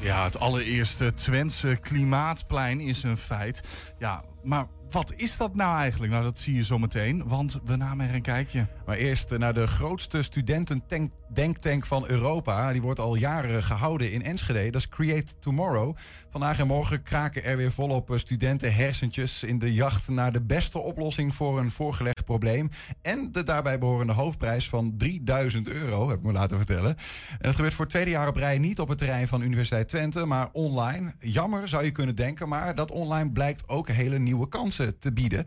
[0.00, 3.92] Ja, het allereerste Twentse klimaatplein is een feit.
[3.98, 6.12] Ja, maar wat is dat nou eigenlijk?
[6.12, 8.66] Nou, dat zie je zo meteen, want we namen er een kijkje.
[8.86, 12.72] Maar eerst naar de grootste studentendenktank van Europa.
[12.72, 14.70] Die wordt al jaren gehouden in Enschede.
[14.70, 15.96] Dat is Create Tomorrow.
[16.30, 20.78] Vandaag en morgen kraken er weer volop studenten hersentjes in de jacht naar de beste
[20.78, 22.70] oplossing voor een voorgelegd probleem.
[23.02, 26.96] En de daarbij behorende hoofdprijs van 3000 euro, heb ik me laten vertellen.
[27.30, 29.88] En dat gebeurt voor het tweede jaar op rij niet op het terrein van Universiteit
[29.88, 31.14] Twente, maar online.
[31.18, 35.46] Jammer zou je kunnen denken, maar dat online blijkt ook hele nieuwe kansen te bieden.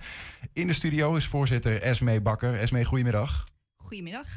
[0.53, 2.59] In de studio is voorzitter Esme Bakker.
[2.59, 3.43] Esme, goedemiddag.
[3.75, 4.27] Goedemiddag.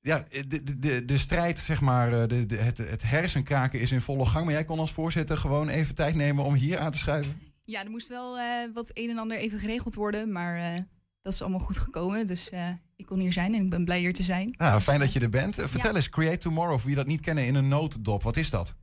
[0.00, 4.26] Ja, de, de, de strijd, zeg maar, de, de, het, het hersenkraken is in volle
[4.26, 4.44] gang.
[4.44, 7.40] Maar jij kon als voorzitter gewoon even tijd nemen om hier aan te schuiven?
[7.64, 10.32] Ja, er moest wel uh, wat een en ander even geregeld worden.
[10.32, 10.80] Maar uh,
[11.22, 12.26] dat is allemaal goed gekomen.
[12.26, 14.54] Dus uh, ik kon hier zijn en ik ben blij hier te zijn.
[14.58, 15.54] Nou, fijn dat je er bent.
[15.54, 15.96] Vertel ja.
[15.96, 18.22] eens, Create Tomorrow, voor wie dat niet kennen, in een notendop.
[18.22, 18.74] Wat is dat?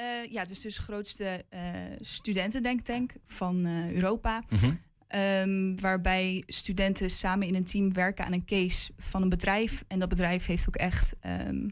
[0.00, 1.60] Uh, ja, het is dus de grootste uh,
[2.00, 4.42] studentendenktank van uh, Europa.
[4.48, 4.78] Mm -hmm.
[5.20, 9.84] um, waarbij studenten samen in een team werken aan een case van een bedrijf.
[9.88, 11.14] En dat bedrijf heeft ook echt
[11.48, 11.70] um,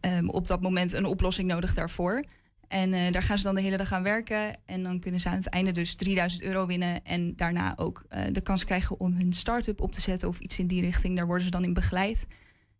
[0.00, 2.24] um, op dat moment een oplossing nodig daarvoor.
[2.68, 4.58] En daar gaan ze dan de hele dag aan werken.
[4.66, 7.04] En dan kunnen ze aan het einde dus 3000 euro winnen.
[7.04, 10.66] En daarna ook de kans krijgen om hun start-up op te zetten of iets in
[10.66, 11.16] die richting.
[11.16, 12.26] Daar worden ze dan in begeleid.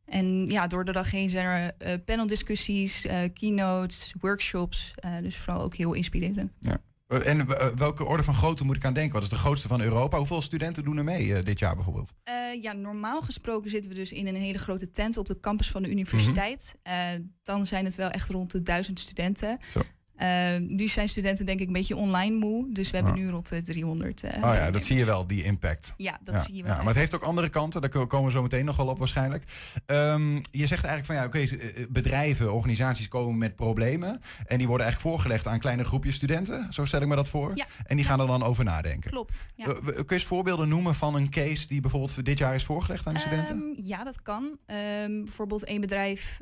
[0.07, 4.95] En ja, door de dag heen zijn er uh, paneldiscussies, keynotes, workshops.
[5.23, 6.53] dus vooral ook heel inspirerend.
[6.61, 6.79] Ja.
[7.07, 9.13] En welke orde van grootte moet ik aan denken?
[9.13, 10.19] Wat is de grootste van Europa?
[10.19, 12.13] Hoeveel studenten doen er mee dit jaar bijvoorbeeld?
[12.61, 15.83] ja, normaal gesproken zitten we dus in een hele grote tent op de campus van
[15.83, 16.75] de universiteit.
[16.83, 17.33] Mm -hmm.
[17.43, 19.59] dan zijn het wel echt rond de duizend studenten.
[19.73, 19.81] Zo.
[20.23, 22.73] Uh, nu zijn studenten denk ik een beetje online moe.
[22.73, 24.25] Dus we hebben nu rond de 300.
[24.25, 25.95] Uh, oh ja, dat zie je wel, die impact.
[25.97, 26.73] Ja, dat zie je wel.
[26.73, 27.81] Ja, maar het heeft ook andere kanten.
[27.81, 29.45] Daar komen we zo meteen nog wel op waarschijnlijk.
[29.87, 34.21] Um, je zegt eigenlijk van ja, oké, okay, bedrijven, organisaties komen met problemen.
[34.47, 36.73] En die worden eigenlijk voorgelegd aan kleine groepjes studenten.
[36.73, 37.51] Zo stel ik me dat voor.
[37.55, 37.67] Ja.
[37.87, 39.11] En die gaan er dan over nadenken.
[39.11, 39.35] Klopt.
[39.55, 39.65] Ja.
[39.65, 43.15] kun je eens voorbeelden noemen van een case die bijvoorbeeld dit jaar is voorgelegd aan
[43.15, 43.57] de studenten?
[43.57, 44.59] Um, ja, dat kan.
[45.07, 46.41] Bijvoorbeeld één bedrijf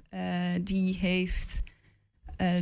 [0.63, 1.63] die heeft.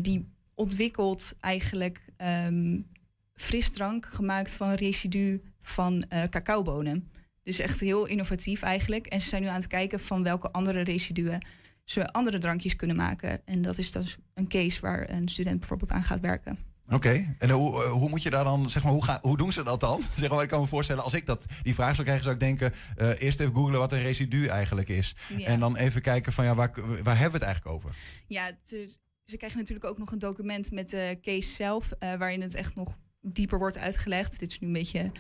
[0.02, 2.00] Die ontwikkeld eigenlijk
[2.46, 2.86] um,
[3.34, 7.10] frisdrank gemaakt van residu van uh, cacaobonen.
[7.42, 9.06] Dus echt heel innovatief eigenlijk.
[9.06, 11.46] En ze zijn nu aan het kijken van welke andere residuen
[11.84, 13.46] ze andere drankjes kunnen maken.
[13.46, 16.58] En dat is dus een case waar een student bijvoorbeeld aan gaat werken.
[16.86, 17.34] Oké, okay.
[17.38, 19.80] en hoe, hoe moet je daar dan, zeg maar, hoe, ga, hoe doen ze dat
[19.80, 20.02] dan?
[20.16, 22.40] Zeg maar, ik kan me voorstellen, als ik dat, die vraag zou krijgen, zou ik
[22.40, 25.14] denken, uh, eerst even googlen wat een residu eigenlijk is.
[25.36, 25.46] Ja.
[25.46, 27.96] En dan even kijken van, ja, waar, waar hebben we het eigenlijk over?
[28.26, 28.98] Ja, dus
[29.32, 32.74] ze krijgen natuurlijk ook nog een document met de case zelf, uh, waarin het echt
[32.74, 34.38] nog dieper wordt uitgelegd.
[34.40, 35.10] Dit is nu een beetje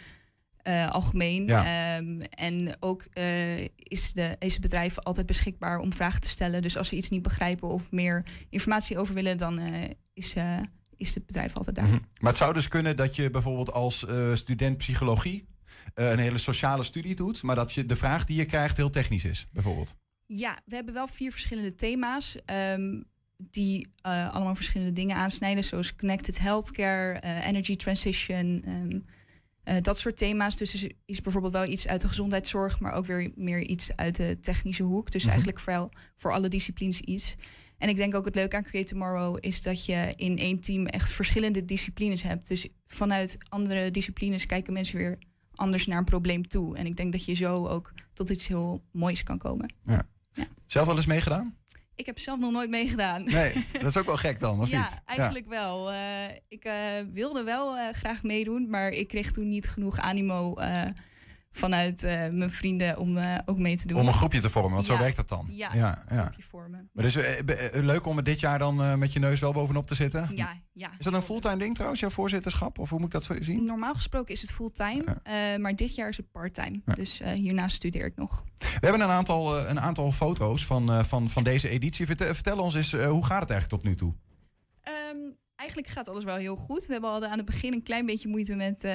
[0.66, 1.46] uh, algemeen.
[1.46, 1.96] Ja.
[1.96, 6.62] Um, en ook uh, is, de, is het bedrijf altijd beschikbaar om vragen te stellen.
[6.62, 9.60] Dus als ze iets niet begrijpen of meer informatie over willen, dan
[10.14, 10.34] is,
[10.96, 11.84] is het bedrijf altijd daar.
[11.84, 12.06] Mm -hmm.
[12.20, 15.46] Maar het zou dus kunnen dat je bijvoorbeeld als student psychologie
[15.94, 19.24] een hele sociale studie doet, maar dat je de vraag die je krijgt heel technisch
[19.24, 19.96] is, bijvoorbeeld.
[20.26, 22.36] Ja, we hebben wel vier verschillende thema's.
[22.46, 23.04] Um,
[23.50, 29.04] die uh, allemaal verschillende dingen aansnijden, zoals connected healthcare, uh, energy transition, um,
[29.64, 30.56] uh, dat soort thema's.
[30.56, 34.38] Dus is bijvoorbeeld wel iets uit de gezondheidszorg, maar ook weer meer iets uit de
[34.40, 35.10] technische hoek.
[35.10, 35.30] Dus Mhm.
[35.30, 37.34] eigenlijk voor, voor alle disciplines iets.
[37.78, 40.86] En ik denk ook het leuke aan Create Tomorrow is dat je in één team
[40.86, 42.48] echt verschillende disciplines hebt.
[42.48, 45.18] Dus vanuit andere disciplines kijken mensen weer
[45.54, 46.76] anders naar een probleem toe.
[46.76, 49.74] En ik denk dat je zo ook tot iets heel moois kan komen.
[49.84, 50.02] Ja.
[50.66, 51.56] Zelf wel eens meegedaan?
[51.96, 53.24] Ik heb zelf nog nooit meegedaan.
[53.24, 55.00] Nee, dat is ook wel gek dan, of ja, niet?
[55.04, 55.92] Eigenlijk wel.
[55.92, 56.74] Uh, ik uh,
[57.12, 60.54] wilde wel uh, graag meedoen, maar ik kreeg toen niet genoeg animo
[61.52, 64.00] vanuit mijn vrienden om ook mee te doen.
[64.00, 64.94] Om een groepje te vormen, want ja.
[64.94, 65.46] zo werkt dat dan.
[65.50, 66.90] Ja, ja, een groepje vormen.
[66.92, 67.14] Maar dus
[67.72, 70.28] leuk om er dit jaar dan met je neus wel bovenop te zitten?
[70.34, 70.90] Ja, ja.
[70.98, 72.78] Is dat een fulltime ding trouwens, jouw voorzitterschap?
[72.78, 73.64] Of hoe moet ik dat zo zien?
[73.64, 75.20] Normaal gesproken is het fulltime,
[75.58, 76.80] maar dit jaar is het parttime.
[76.94, 78.44] Dus hierna studeer ik nog.
[78.58, 82.06] We hebben een aantal, een aantal foto's van, van, van deze editie.
[82.06, 84.14] Vertel, vertel ons eens, hoe gaat het eigenlijk tot nu toe?
[85.12, 86.86] Um, eigenlijk gaat alles wel heel goed.
[86.86, 88.86] We hebben al aan het begin een klein beetje moeite met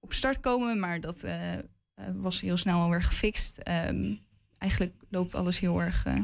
[0.00, 1.24] op start komen, maar dat
[1.96, 3.68] uh, was heel snel alweer gefixt.
[3.68, 4.20] Um,
[4.58, 6.06] eigenlijk loopt alles heel erg.
[6.06, 6.20] Uh,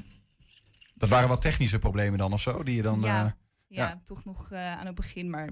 [0.95, 2.63] dat waren wat technische problemen dan of zo?
[2.63, 3.89] Die je dan, ja, ja.
[3.89, 5.49] ja, toch nog aan het begin, maar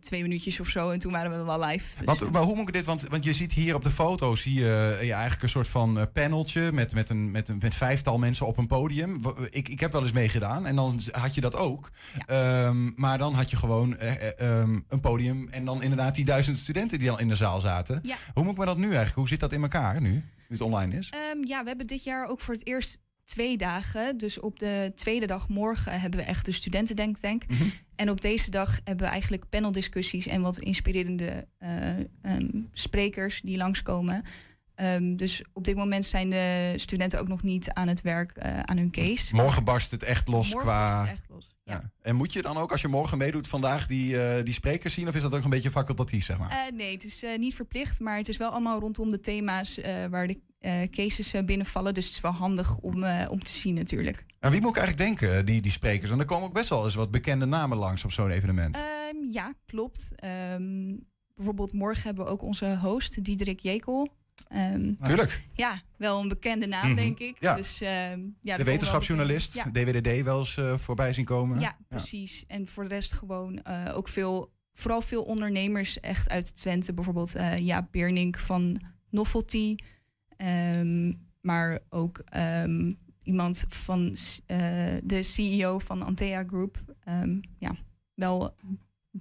[0.00, 1.96] twee minuutjes of zo en toen waren we wel live.
[1.96, 4.34] Dus want, maar hoe moet ik dit, want, want je ziet hier op de foto
[4.34, 7.74] zie je, je eigenlijk een soort van uh, paneltje met, met, een, met, een, met
[7.74, 9.20] vijftal mensen op een podium.
[9.50, 11.90] Ik, ik heb wel eens meegedaan en dan had je dat ook.
[12.26, 12.66] Ja.
[12.66, 16.58] Um, maar dan had je gewoon uh, um, een podium en dan inderdaad die duizend
[16.58, 18.00] studenten die al in de zaal zaten.
[18.02, 18.16] Ja.
[18.34, 20.60] Hoe moet ik me dat nu eigenlijk, hoe zit dat in elkaar nu, nu het
[20.60, 21.12] online is?
[21.34, 24.18] Um, ja, we hebben dit jaar ook voor het eerst twee dagen.
[24.18, 27.44] Dus op de tweede dag morgen hebben we echt de studentendenktank.
[27.48, 27.72] Mm -hmm.
[27.96, 33.56] En op deze dag hebben we eigenlijk paneldiscussies en wat inspirerende uh, um, sprekers die
[33.56, 34.22] langskomen.
[34.76, 38.60] Um, dus op dit moment zijn de studenten ook nog niet aan het werk uh,
[38.60, 39.34] aan hun case.
[39.34, 40.96] Morgen barst het echt los morgen qua.
[40.96, 41.56] Barst het echt los.
[41.64, 41.72] Ja.
[41.72, 41.92] Ja.
[42.02, 45.08] En moet je dan ook, als je morgen meedoet, vandaag die, uh, die sprekers zien?
[45.08, 46.50] Of is dat ook een beetje facultatief, zeg maar?
[46.50, 50.26] Uh, nee, het is niet verplicht, maar het is wel allemaal rondom de thema's waar
[50.26, 50.40] de
[50.90, 51.94] cases binnenvallen.
[51.94, 54.24] Dus het is wel handig om, om te zien natuurlijk.
[54.40, 56.10] En wie moet ik eigenlijk denken, die, die sprekers?
[56.10, 58.76] En er komen ook best wel eens wat bekende namen langs op zo'n evenement.
[58.76, 60.12] Um, ja, klopt.
[60.54, 64.08] Um, bijvoorbeeld morgen hebben we ook onze host, Diederik Jekel.
[64.54, 65.42] Um, Tuurlijk.
[65.52, 66.96] Ja, wel een bekende naam, Mhm.
[66.96, 67.36] denk ik.
[67.40, 67.54] Ja.
[67.56, 69.64] Dus, um, ja, de wetenschapsjournalist, ja.
[69.72, 71.60] DWDD wel eens uh, voorbij zien komen.
[71.60, 72.44] Ja, precies.
[72.46, 76.94] En voor de rest gewoon uh, ook veel, vooral veel ondernemers echt uit Twente.
[76.94, 79.74] Bijvoorbeeld uh, Jaap Beernink van Novelty.
[80.38, 82.24] Um, maar ook
[83.22, 84.16] iemand van
[85.02, 86.84] de CEO van Antea Group.
[87.58, 87.76] ja,
[88.14, 88.56] wel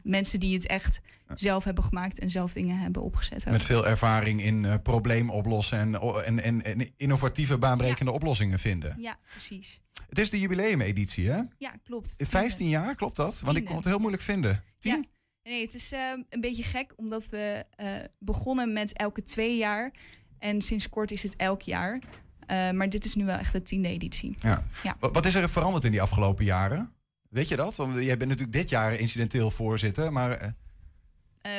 [0.03, 1.01] mensen die het echt
[1.35, 3.45] zelf hebben gemaakt en zelf dingen hebben opgezet.
[3.45, 8.17] Met veel ervaring in uh, probleem oplossen en, en, en, en innovatieve, baanbrekende ja.
[8.17, 8.95] oplossingen vinden.
[8.99, 9.81] Ja, precies.
[10.09, 11.41] Het is de jubileumeditie, hè?
[11.57, 12.13] Ja, klopt.
[12.17, 13.39] 15 jaar, klopt dat?
[13.39, 14.63] Want ik kon het heel moeilijk vinden.
[14.79, 14.91] 10?
[14.91, 15.03] Ja.
[15.43, 17.87] Nee, het is uh, een beetje gek, omdat we uh,
[18.19, 19.91] begonnen met elke twee jaar.
[20.39, 21.99] En sinds kort is het elk jaar.
[22.47, 24.35] maar dit is nu wel echt de tiende editie.
[24.37, 24.67] Ja.
[24.83, 24.97] ja.
[24.99, 26.91] Wat is er veranderd in die afgelopen jaren?
[27.29, 27.75] Weet je dat?
[27.75, 30.41] Want jij bent natuurlijk dit jaar incidenteel voorzitter, maar...
[30.41, 30.47] Uh...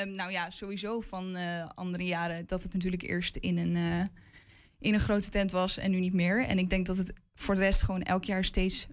[0.00, 3.76] Um, nou ja, sowieso van uh, andere jaren dat het natuurlijk eerst in een,
[4.78, 6.44] in een grote tent was en nu niet meer.
[6.44, 8.86] En ik denk dat het voor de rest gewoon elk jaar steeds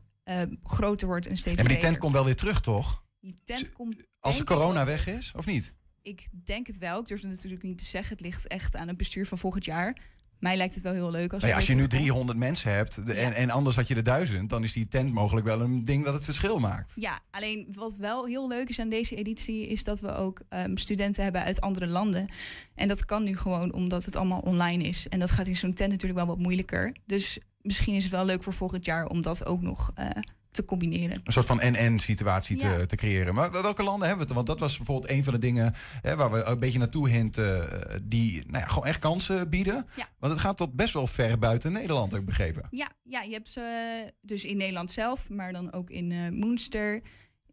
[0.64, 1.82] groter wordt en steeds ja, maar die breder.
[1.82, 3.04] tent komt wel weer terug, toch?
[3.20, 4.08] Die tent komt.
[4.20, 5.74] Als de corona weg is, of niet?
[6.06, 7.00] Ik denk het wel.
[7.00, 8.12] Ik durf het natuurlijk niet te zeggen.
[8.12, 9.98] Het ligt echt aan het bestuur van volgend jaar
[10.40, 11.34] mij lijkt het wel heel leuk.
[11.34, 14.04] Als, nou ja, als je nu 300 mensen hebt en, en anders had je er
[14.04, 16.92] duizend, dan is die tent mogelijk wel een ding dat het verschil maakt.
[16.96, 20.78] Ja, alleen wat wel heel leuk is aan deze editie, is dat we ook um,
[20.78, 22.28] studenten hebben uit andere landen.
[22.76, 25.08] En dat kan nu gewoon omdat het allemaal online is.
[25.08, 26.96] En dat gaat in zo'n tent natuurlijk wel wat moeilijker.
[27.06, 30.10] Dus misschien is het wel leuk voor volgend jaar om dat ook nog uh,
[30.56, 31.22] te combineren.
[31.24, 33.34] Een soort van en-en situatie te, te, creëren.
[33.34, 34.46] Maar welke landen hebben we het?
[34.46, 37.70] Want dat was bijvoorbeeld een van de dingen hè, waar we een beetje naartoe hinten,
[37.74, 39.86] uh, die nou ja, gewoon echt kansen bieden.
[39.96, 40.10] Ja.
[40.20, 42.68] Want het gaat tot best wel ver buiten Nederland, heb ik begrepen.
[42.72, 46.30] Ja, ja je hebt ze uh, dus in Nederland zelf, maar dan ook in uh,
[46.30, 47.02] Moenster,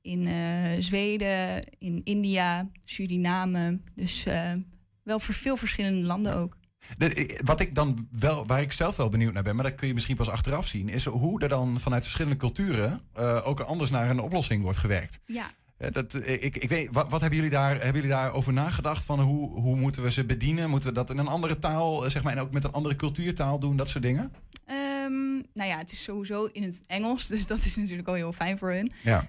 [0.00, 0.28] in
[0.78, 3.80] Zweden, in India, Suriname.
[3.94, 4.24] Dus
[5.02, 6.56] wel voor veel verschillende landen ook.
[6.96, 9.86] De, wat ik dan wel, waar ik zelf wel benieuwd naar ben, maar dat kun
[9.86, 13.90] je misschien pas achteraf zien, is hoe er dan vanuit verschillende culturen uh, ook anders
[13.90, 15.18] naar een oplossing wordt gewerkt.
[15.26, 15.50] Ja.
[15.90, 19.04] Dat, ik, ik weet, wat, wat, hebben jullie daar hebben jullie daarover nagedacht?
[19.04, 20.70] Van hoe, hoe moeten we ze bedienen?
[20.70, 23.58] Moeten we dat in een andere taal, zeg maar, en ook met een andere cultuurtaal
[23.58, 24.32] doen, dat soort dingen?
[25.04, 28.32] Um, nou ja, het is sowieso in het Engels, dus dat is natuurlijk al heel
[28.32, 28.92] fijn voor hun.
[29.02, 29.26] Ja.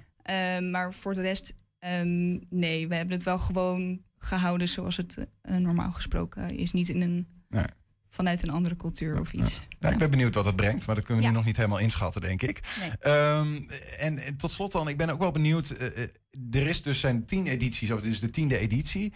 [0.58, 5.18] Um, maar voor de rest, um, nee, we hebben het wel gewoon gehouden zoals het
[5.18, 6.72] uh, normaal gesproken is.
[6.72, 7.66] Niet in een Nee.
[8.10, 9.68] Vanuit een andere cultuur of iets.
[9.80, 9.90] Ja.
[9.90, 12.22] Ik ben benieuwd wat het brengt, maar dat kunnen we nu nog niet helemaal inschatten,
[12.22, 12.60] denk ik.
[12.80, 13.14] Nee.
[13.14, 15.74] Um, en, en, tot slot dan, ik ben ook wel benieuwd.
[15.80, 19.14] Uh, er is dus zijn tien edities, of dit is de tiende editie.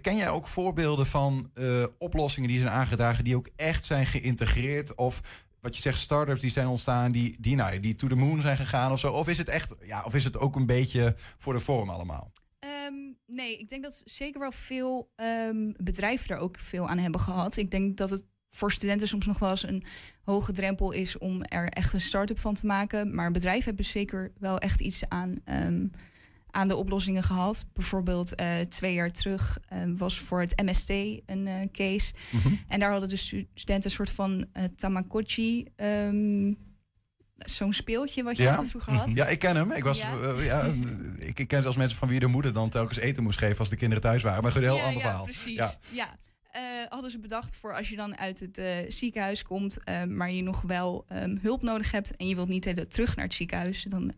[0.00, 4.94] Ken jij ook voorbeelden van uh, oplossingen die zijn aangedragen, die ook echt zijn geïntegreerd?
[4.94, 5.20] Of
[5.60, 8.56] wat je zegt, startups die zijn ontstaan, die, die, nou, die to the moon zijn
[8.56, 9.12] gegaan of zo?
[9.12, 12.32] Of is het echt, ja, of is het ook een beetje voor de vorm allemaal?
[12.60, 17.20] Um, nee, ik denk dat zeker wel veel um, bedrijven er ook veel aan hebben
[17.20, 17.56] gehad.
[17.56, 19.84] Ik denk dat het voor studenten soms nog wel eens een
[20.22, 23.14] hoge drempel is om er echt een start-up van te maken.
[23.14, 25.90] Maar bedrijven hebben zeker wel echt iets aan, um,
[26.50, 27.66] aan de oplossingen gehad.
[27.72, 29.58] Bijvoorbeeld uh, twee jaar terug
[29.96, 32.12] was voor het MST een uh, case.
[32.30, 32.60] Mm -hmm.
[32.68, 35.66] En daar hadden de studenten een soort van uh, Tamagotchi
[37.38, 38.64] zo'n speeltje wat je ja?
[38.64, 39.08] vroeger had.
[39.14, 39.72] Ja, ik ken hem.
[39.72, 40.14] Ik, was, ja.
[40.14, 40.72] Uh, ja,
[41.18, 43.68] ik, ik ken zelfs mensen van wie de moeder dan telkens eten moest geven als
[43.68, 44.42] de kinderen thuis waren.
[44.42, 45.24] Maar goed, een heel ander ja, verhaal.
[45.24, 45.54] Precies.
[45.54, 46.16] Ja, ja.
[46.56, 49.76] Uh, hadden ze bedacht voor als je dan uit het uh, ziekenhuis komt,
[50.08, 53.24] maar je nog wel um, hulp nodig hebt en je wilt niet hele terug naar
[53.24, 54.12] het ziekenhuis, dan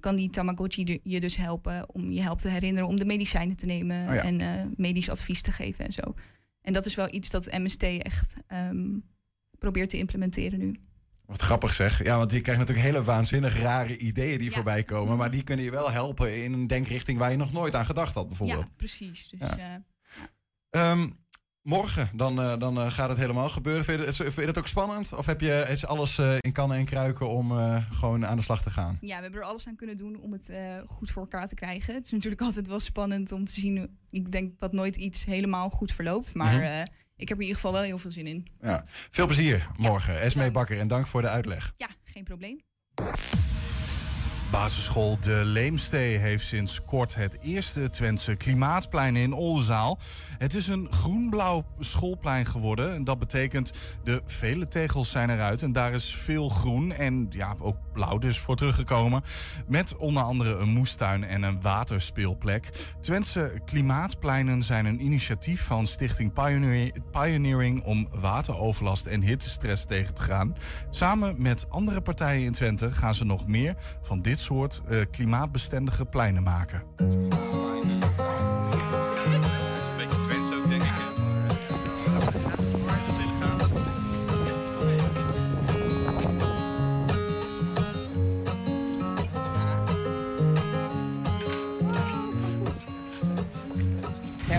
[0.00, 3.66] kan die Tamagotchi je dus helpen om je helpt te herinneren om de medicijnen te
[3.66, 6.14] nemen oh en medisch advies te geven en zo.
[6.62, 9.04] En dat is wel iets dat MST echt um,
[9.58, 10.76] probeert te implementeren nu.
[11.32, 12.04] Wat grappig zeg.
[12.04, 14.54] Ja, want je krijgt natuurlijk hele waanzinnig rare ideeën die ja.
[14.54, 15.16] voorbij komen.
[15.16, 18.14] Maar die kunnen je wel helpen in een denkrichting waar je nog nooit aan gedacht
[18.14, 18.66] had, bijvoorbeeld.
[18.66, 19.32] Ja, precies.
[19.38, 19.82] Dus, ja.
[20.70, 21.16] uh, um,
[21.62, 23.84] morgen, dan, uh, dan uh, gaat het helemaal gebeuren.
[23.84, 25.12] Vind je, het, vind je dat ook spannend?
[25.12, 27.50] Of heb je is alles in kannen en kruiken om
[27.90, 28.98] gewoon aan de slag te gaan?
[29.00, 30.52] Ja, we hebben er alles aan kunnen doen om het
[30.86, 31.94] goed voor elkaar te krijgen.
[31.94, 33.98] Het is natuurlijk altijd wel spannend om te zien.
[34.10, 36.34] Ik denk dat nooit iets helemaal goed verloopt.
[36.34, 38.46] Maar mm -hmm ik heb er in ieder geval wel heel veel zin in.
[38.60, 38.84] Ja.
[38.86, 40.78] Veel plezier morgen, ja, Esmee Bakker.
[40.78, 41.74] En dank voor de uitleg.
[41.76, 42.60] Ja, geen probleem.
[44.50, 49.98] Basisschool De Leemstee heeft sinds kort het eerste Twentse klimaatplein in Oldenzaal.
[50.42, 52.94] Het is een groen-blauw schoolplein geworden.
[52.94, 53.72] En dat betekent
[54.04, 55.62] de vele tegels zijn eruit.
[55.62, 59.22] En daar is veel groen en ja, ook blauw dus voor teruggekomen.
[59.66, 62.94] Met onder andere een moestuin en een waterspeelplek.
[63.00, 66.32] Twentse klimaatpleinen zijn een initiatief van Stichting
[67.10, 70.56] Pioneering om wateroverlast en hittestress tegen te gaan.
[70.90, 76.04] Samen met andere partijen in Twente gaan ze nog meer van dit soort uh, klimaatbestendige
[76.04, 76.82] pleinen maken.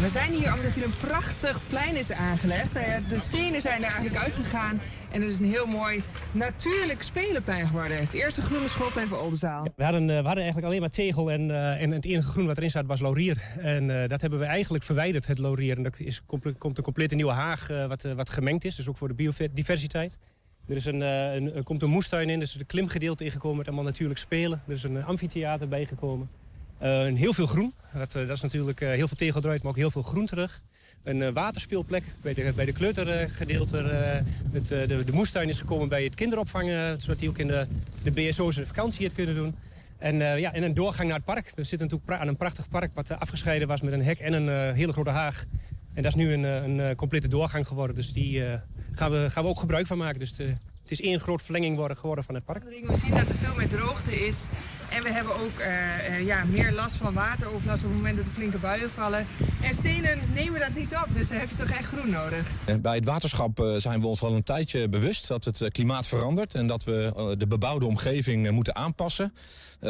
[0.03, 2.73] We zijn hier omdat hier een prachtig plein is aangelegd.
[3.09, 4.81] De stenen zijn er eigenlijk uitgegaan.
[5.11, 7.97] En het is een heel mooi natuurlijk spelenplein geworden.
[7.97, 9.67] Het eerste groene schoolplein voor Oldenzaal.
[9.75, 12.45] We, hadden, uh, we hadden eigenlijk alleen maar tegel en, uh, en het enige groen
[12.45, 13.43] wat erin zat was laurier.
[13.59, 15.77] En dat hebben we eigenlijk verwijderd, het laurier.
[15.77, 16.21] En dat is,
[16.57, 18.75] komt een complete nieuwe haag wat, wat gemengd is.
[18.75, 20.17] Dus ook voor de biodiversiteit.
[20.67, 23.85] Er is een, komt een moestuin in, dus er is een klimgedeelte ingekomen met allemaal
[23.85, 24.61] natuurlijk spelen.
[24.67, 26.29] Er is een amfitheater bijgekomen.
[26.81, 27.73] Uh, heel veel groen.
[27.93, 30.61] Dat, dat is natuurlijk uh, heel veel tegel eruit, maar ook heel veel groen terug.
[31.03, 33.77] Een uh, waterspeelplek bij de, bij de kleutergedeelte.
[34.51, 37.67] Het, de, de moestuin is gekomen bij het kinderopvang, zodat die ook in de,
[38.03, 39.55] de BSO's de vakantie het kunnen doen.
[39.97, 41.51] En, ja, en een doorgang naar het park.
[41.55, 44.73] We zitten natuurlijk aan een prachtig park wat afgescheiden was met een hek en een
[44.73, 45.45] hele grote haag.
[45.93, 47.95] En dat is nu een, een complete doorgang geworden.
[47.95, 48.43] Dus die
[48.91, 50.19] gaan, we, gaan we ook gebruik van maken.
[50.19, 52.63] Dus het is één groot verlenging geworden van het park.
[52.63, 54.47] We zien dat er veel meer droogte is.
[54.93, 55.61] En we hebben ook
[56.25, 59.25] ja, meer last van wateroverlast op het moment dat er flinke buien vallen.
[59.61, 62.47] En stenen nemen dat niet op, dus dan heb je toch echt groen nodig.
[62.81, 66.67] Bij het waterschap zijn we ons al een tijdje bewust dat het klimaat verandert en
[66.67, 69.33] dat we de bebouwde omgeving moeten aanpassen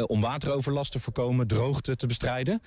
[0.06, 2.62] om wateroverlast te voorkomen, droogte te bestrijden.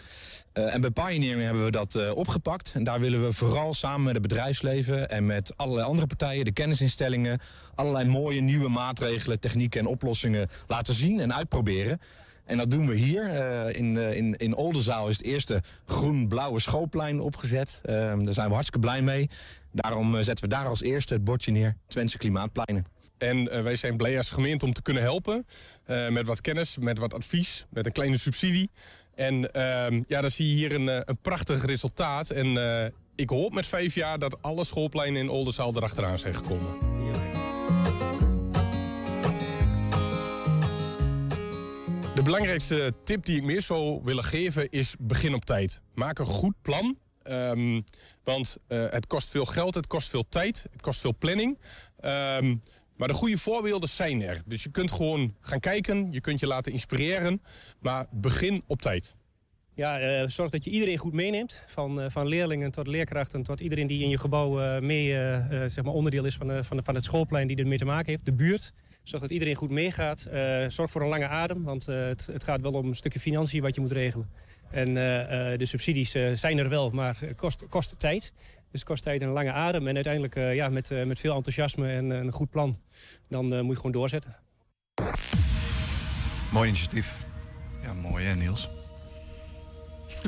[0.54, 4.22] en bij Pioneering hebben we dat opgepakt en daar willen we vooral samen met het
[4.22, 7.40] bedrijfsleven en met allerlei andere partijen, de kennisinstellingen,
[7.76, 12.00] allerlei mooie nieuwe maatregelen, technieken en oplossingen laten zien en uitproberen.
[12.48, 13.30] En dat doen we hier.
[13.30, 17.82] Uh, in, uh, in, in Oldenzaal is het eerste groen-blauwe schoolplein opgezet.
[17.86, 19.30] Uh, daar zijn we hartstikke blij mee.
[19.72, 22.86] Daarom zetten we daar als eerste het bordje neer, Twentse Klimaatpleinen.
[23.18, 25.46] En wij zijn blij als gemeente om te kunnen helpen.
[26.10, 28.70] met wat kennis, met wat advies, met een kleine subsidie.
[29.16, 32.30] En ehm, ja, dan zie je hier een, een prachtig resultaat.
[32.30, 32.58] En
[33.16, 36.97] ik hoop met vijf jaar dat alle schoolpleinen in Oldenzaal erachteraan zijn gekomen.
[42.28, 45.82] Belangrijkste tip die ik meer zou willen geven is begin op tijd.
[45.94, 46.98] Maak een goed plan.
[47.24, 47.84] Um,
[48.24, 51.58] want uh, het kost veel geld, het kost veel tijd, het kost veel planning.
[52.06, 52.62] Um,
[52.96, 54.42] maar de goede voorbeelden zijn er.
[54.46, 57.42] Dus je kunt gewoon gaan kijken, je kunt je laten inspireren.
[57.80, 59.16] Maar begin op tijd.
[59.74, 61.64] Ja, uh, zorg dat je iedereen goed meeneemt.
[61.68, 65.10] Van, uh, van leerlingen tot leerkrachten tot iedereen die in je gebouw mee
[65.70, 68.26] zeg maar onderdeel is van, van, van het schoolplein die ermee te maken heeft.
[68.26, 68.74] De buurt.
[69.08, 70.28] Zorg dat iedereen goed meegaat.
[70.68, 73.76] zorg voor een lange adem, want het, het, gaat wel om een stukje financiën wat
[73.76, 74.30] je moet regelen.
[74.72, 74.94] En
[75.58, 78.34] de subsidies zijn er wel, maar kost, kost tijd.
[78.72, 79.88] Dus kost tijd en een lange adem.
[79.88, 82.76] En uiteindelijk ja, met, met veel enthousiasme en een goed plan.
[83.30, 84.36] Dan moet je gewoon doorzetten.
[86.52, 87.26] Mooi initiatief.
[87.84, 88.77] Ja, mooi hè Niels?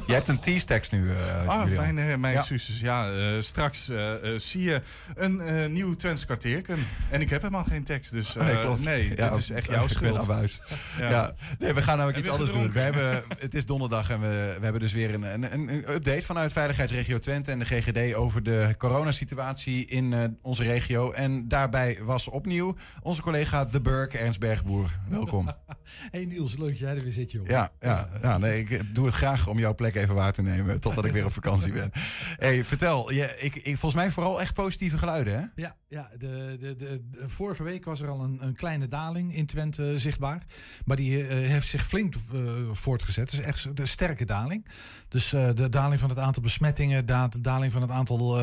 [0.05, 2.45] Je hebt een T-Stacks nu, uh, Ah, mijn, uh, mijn ja.
[2.81, 3.91] Ja, uh, straks
[4.35, 4.81] zie je
[5.15, 6.77] een nieuw Twents kwartierken.
[7.09, 8.83] En ik heb helemaal geen tekst, dus nee, klopt.
[8.83, 10.17] nee ja, dit is echt jouw schuld.
[10.21, 10.61] Ik ben huis.
[10.97, 11.09] Ja.
[11.09, 11.35] ja.
[11.59, 12.71] Nee, we gaan namelijk iets anders doen.
[12.71, 16.21] We hebben, het is donderdag en we, we hebben dus weer een, een, een, update
[16.21, 21.11] vanuit Veiligheidsregio Twente en de GGD over de coronasituatie in onze regio.
[21.11, 24.89] En daarbij was opnieuw onze collega De Burk, Ernst Bergboer.
[25.09, 25.51] Welkom.
[26.11, 27.47] hey Niels, leuk dat jij er weer zit, joh.
[27.47, 30.79] Ja, ja, ja, nee, ik doe het graag om jouw plek even waar te nemen.
[30.79, 31.91] Totdat ik weer op vakantie ben.
[32.45, 33.11] hey, vertel.
[33.11, 35.61] Je, ik, ik, volgens mij vooral echt positieve geluiden, hè?
[35.61, 39.45] Ja, ja de, de, de, vorige week was er al een, een kleine daling in
[39.45, 40.45] Twente zichtbaar.
[40.85, 43.31] Maar die uh, heeft zich flink uh, voortgezet.
[43.31, 44.65] Het is echt een sterke daling.
[45.07, 48.39] Dus uh, de daling van het aantal besmettingen, de daling van het aantal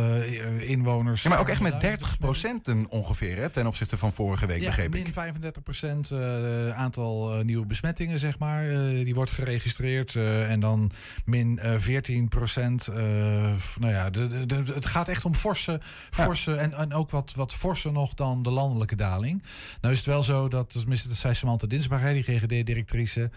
[0.58, 1.22] inwoners.
[1.22, 4.66] Ja, maar ook echt met 30 procent ongeveer hè, ten opzichte van vorige week, ja,
[4.66, 5.12] begreep min ik.
[5.12, 6.12] 35 procent
[6.72, 8.68] aantal nieuwe besmettingen, zeg maar.
[9.04, 10.16] die wordt geregistreerd.
[10.16, 10.90] en dan
[11.24, 12.86] min 14 eh, procent.
[12.86, 15.80] Nou ja, de, de, het gaat echt om forse,
[16.10, 19.42] forse en, en ook wat, wat forser nog dan de landelijke daling.
[19.80, 21.80] Nou is het wel zo dat, tenminste, dat zei Samantha die
[22.22, 23.30] GGD-directrice.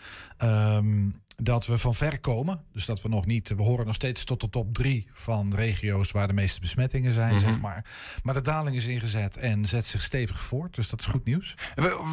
[0.43, 2.61] Um, dat we van ver komen.
[2.73, 6.11] Dus dat we nog niet, we horen nog steeds tot de top drie van regio's
[6.11, 7.47] waar de meeste besmettingen zijn, mhm.
[7.47, 7.85] zeg maar.
[8.23, 10.75] Maar de daling is ingezet en zet zich stevig voort.
[10.75, 11.55] Dus dat is goed nieuws.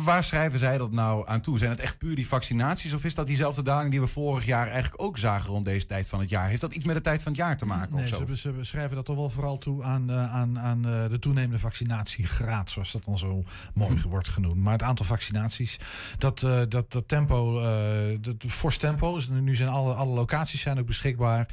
[0.05, 1.59] waar schrijven zij dat nou aan toe?
[1.59, 2.93] Zijn het echt puur die vaccinaties?
[2.93, 6.09] Of is dat diezelfde daling die we vorig jaar eigenlijk ook zagen rond deze tijd
[6.09, 6.49] van het jaar?
[6.49, 7.95] Heeft dat iets met de tijd van het jaar te maken?
[7.95, 8.27] Nee, of zo?
[8.27, 11.59] Ze, ze schrijven dat toch wel vooral toe aan, uh, aan, aan uh, de toenemende
[11.59, 14.09] vaccinatiegraad, zoals dat dan zo mooi mhm.
[14.09, 14.57] wordt genoemd.
[14.57, 15.79] Maar het aantal vaccinaties,
[16.19, 17.61] dat, uh, dat, dat tempo,
[18.21, 21.49] dat fors tempo nu zijn alle, alle locaties zijn ook beschikbaar.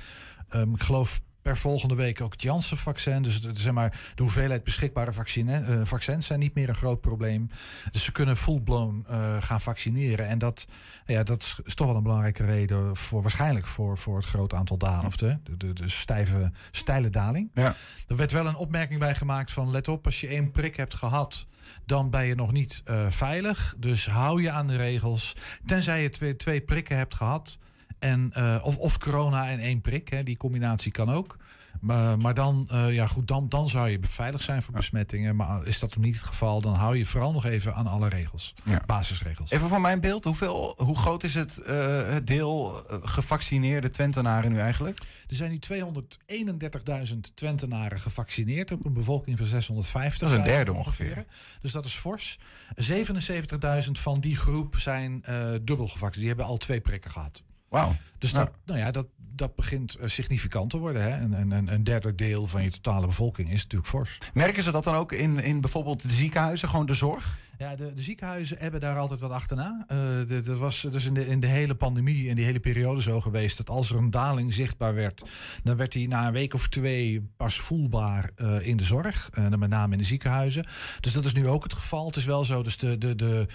[0.55, 3.23] Um, ik geloof per volgende week ook het Janssen-vaccin.
[3.23, 7.01] Dus het, zeg maar, de hoeveelheid beschikbare vaccine, uh, vaccins zijn niet meer een groot
[7.01, 7.49] probleem.
[7.91, 10.27] Dus ze kunnen full-blown uh, gaan vaccineren.
[10.27, 10.67] En dat,
[11.05, 14.77] ja, dat is toch wel een belangrijke reden voor waarschijnlijk voor, voor het groot aantal
[14.77, 15.05] dalen.
[15.05, 17.49] Of de, de, de, stijve, steile daling.
[17.53, 17.75] Ja.
[18.07, 20.93] Er werd wel een opmerking bij gemaakt van let op, als je één prik hebt
[20.93, 21.47] gehad
[21.85, 23.75] dan ben je nog niet uh, veilig.
[23.77, 25.33] Dus hou je aan de regels.
[25.65, 27.57] Tenzij je twee, twee prikken hebt gehad.
[27.99, 31.37] En, uh, of, of corona en één prik, hè, die combinatie kan ook.
[31.83, 35.35] Maar, maar dan, uh, ja goed, dan, dan zou je beveiligd zijn voor besmettingen.
[35.35, 38.53] Maar is dat niet het geval, dan hou je vooral nog even aan alle regels.
[38.63, 38.81] Ja.
[38.85, 39.51] Basisregels.
[39.51, 44.59] Even van mijn beeld, hoeveel, hoe groot is het, uh, het deel gevaccineerde Twentenaren nu
[44.59, 44.99] eigenlijk?
[45.27, 50.19] Er zijn nu 231.000 Twentenaren gevaccineerd op een bevolking van 650.
[50.19, 51.25] Dat is een derde ongeveer.
[51.61, 52.39] Dus dat is fors.
[52.75, 56.13] 77.000 van die groep zijn uh, dubbel gevaccineerd.
[56.13, 57.43] Die hebben al twee prikken gehad.
[57.73, 57.95] Wauw.
[58.17, 61.01] Dus dat, nou ja, dat, dat begint uh, significant te worden.
[61.01, 61.09] Hè?
[61.09, 64.17] En, en, een derde deel van je totale bevolking is natuurlijk fors.
[64.33, 67.37] Merken ze dat dan ook in, in bijvoorbeeld de ziekenhuizen, gewoon de zorg?
[67.57, 69.85] Ja, de, de ziekenhuizen hebben daar altijd wat achterna.
[69.91, 73.21] Uh, dat was dus in de, in de hele pandemie en die hele periode zo
[73.21, 75.23] geweest dat als er een daling zichtbaar werd,
[75.63, 79.29] dan werd die na een week of twee pas voelbaar uh, in de zorg.
[79.33, 80.65] Uh, met name in de ziekenhuizen.
[80.99, 82.05] Dus dat is nu ook het geval.
[82.05, 83.47] Het is wel zo, dus de, de, de,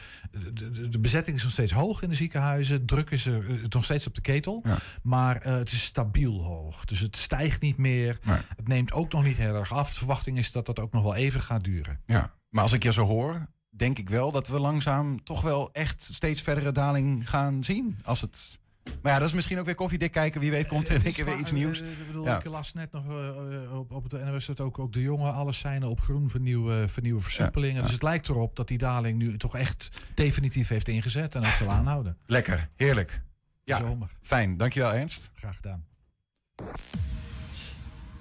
[0.52, 2.86] de, de bezetting is nog steeds hoog in de ziekenhuizen.
[2.86, 4.64] Druk is er nog steeds op de ketel.
[4.64, 4.78] Ja.
[5.02, 6.84] Maar het is stabiel hoog.
[6.84, 8.18] Dus het stijgt niet meer.
[8.24, 8.38] Nee.
[8.56, 9.90] Het neemt ook nog niet heel erg af.
[9.90, 12.00] De verwachting is dat dat ook nog wel even gaat duren.
[12.06, 13.46] Ja, maar als ik je zo hoor,
[13.78, 17.98] denk ik wel dat we langzaam toch wel echt steeds verdere daling gaan zien.
[18.04, 18.58] Als het.
[19.02, 20.40] Maar ja, dat is misschien ook weer koffiedik kijken.
[20.40, 21.80] Wie weet komt er keer weer iets nieuws.
[21.80, 22.38] Ik bedoel, ja.
[22.38, 25.58] ik las net nog uh, op, op het NOS dat ook, ook de jongen alles
[25.58, 27.74] zijn op groen voor nieuwe, voor nieuwe versoepelingen.
[27.74, 27.84] Ja, ja.
[27.84, 31.52] Dus het lijkt erop dat die daling nu toch echt definitief heeft ingezet en ook
[31.52, 32.16] zal aanhouden.
[32.26, 33.22] Lekker, heerlijk.
[33.64, 34.10] Ja, Zomer.
[34.20, 34.56] fijn.
[34.56, 35.30] Dankjewel Ernst.
[35.34, 35.86] Graag gedaan.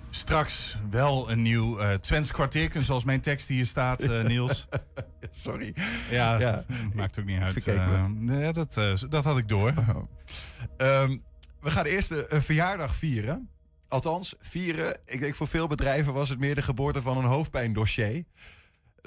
[0.10, 4.68] Straks wel een nieuw uh, Twents kwartierken, zoals mijn tekst hier staat, uh, Niels.
[5.32, 5.74] Sorry.
[6.10, 6.64] Ja, ja,
[6.96, 7.68] maakt ook niet uit.
[7.68, 8.74] Uh, nee, dat,
[9.10, 9.74] dat had ik door.
[9.90, 11.02] Oh.
[11.02, 11.22] Um,
[11.60, 13.50] we gaan eerst een verjaardag vieren.
[13.88, 14.98] Althans, vieren.
[15.06, 18.24] Ik denk voor veel bedrijven was het meer de geboorte van een hoofdpijndossier.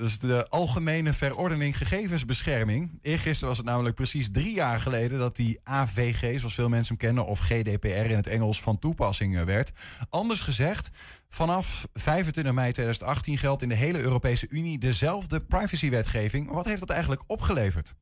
[0.01, 2.98] Dat is de Algemene Verordening Gegevensbescherming.
[3.03, 7.07] Eergisteren was het namelijk precies drie jaar geleden dat die AVG, zoals veel mensen hem
[7.07, 9.70] kennen, of GDPR in het Engels, van toepassing eh, werd.
[10.11, 10.90] Anders gezegd,
[11.28, 16.51] vanaf 25 mei 2018 geldt in de hele Europese Unie dezelfde privacywetgeving.
[16.51, 17.94] Wat heeft dat eigenlijk opgeleverd?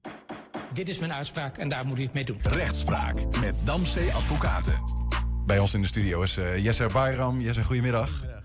[0.73, 2.39] Dit is mijn uitspraak en daar moet u het mee doen.
[2.43, 4.83] Rechtspraak met Damstee Advocaten.
[5.47, 7.41] Bij ons in de studio is uh, Jesser Bayram.
[7.41, 8.38] Jesser, goedemiddag.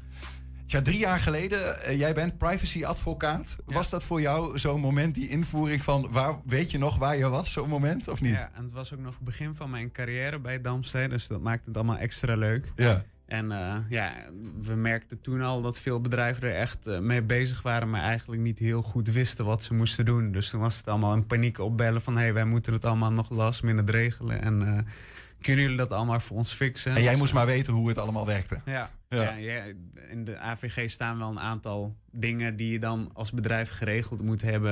[0.73, 3.55] Ja, drie jaar geleden, uh, jij bent privacy-advocaat.
[3.65, 6.07] Was dat voor jou zo'n moment, die invoering van...
[6.11, 8.33] Waar, weet je nog waar je was, zo'n moment, of niet?
[8.33, 11.07] Ja, en het was ook nog het begin van mijn carrière bij Damstee.
[11.07, 12.71] Dus dat maakte het allemaal extra leuk.
[12.75, 13.03] Ja.
[13.25, 14.13] En uh, ja,
[14.59, 17.89] we merkten toen al dat veel bedrijven er echt uh, mee bezig waren...
[17.89, 20.31] maar eigenlijk niet heel goed wisten wat ze moesten doen.
[20.31, 22.15] Dus toen was het allemaal een paniek opbellen van...
[22.15, 24.41] hé, hey, wij moeten het allemaal nog last minute regelen.
[24.41, 24.85] En
[25.43, 26.95] kunnen jullie dat allemaal voor ons fixen?
[26.95, 28.61] En jij moest maar weten hoe het allemaal werkte.
[28.65, 29.33] Ja, ja.
[29.33, 29.63] ja,
[30.09, 34.41] in de AVG staan wel een aantal dingen die je dan als bedrijf geregeld moet
[34.41, 34.71] hebben.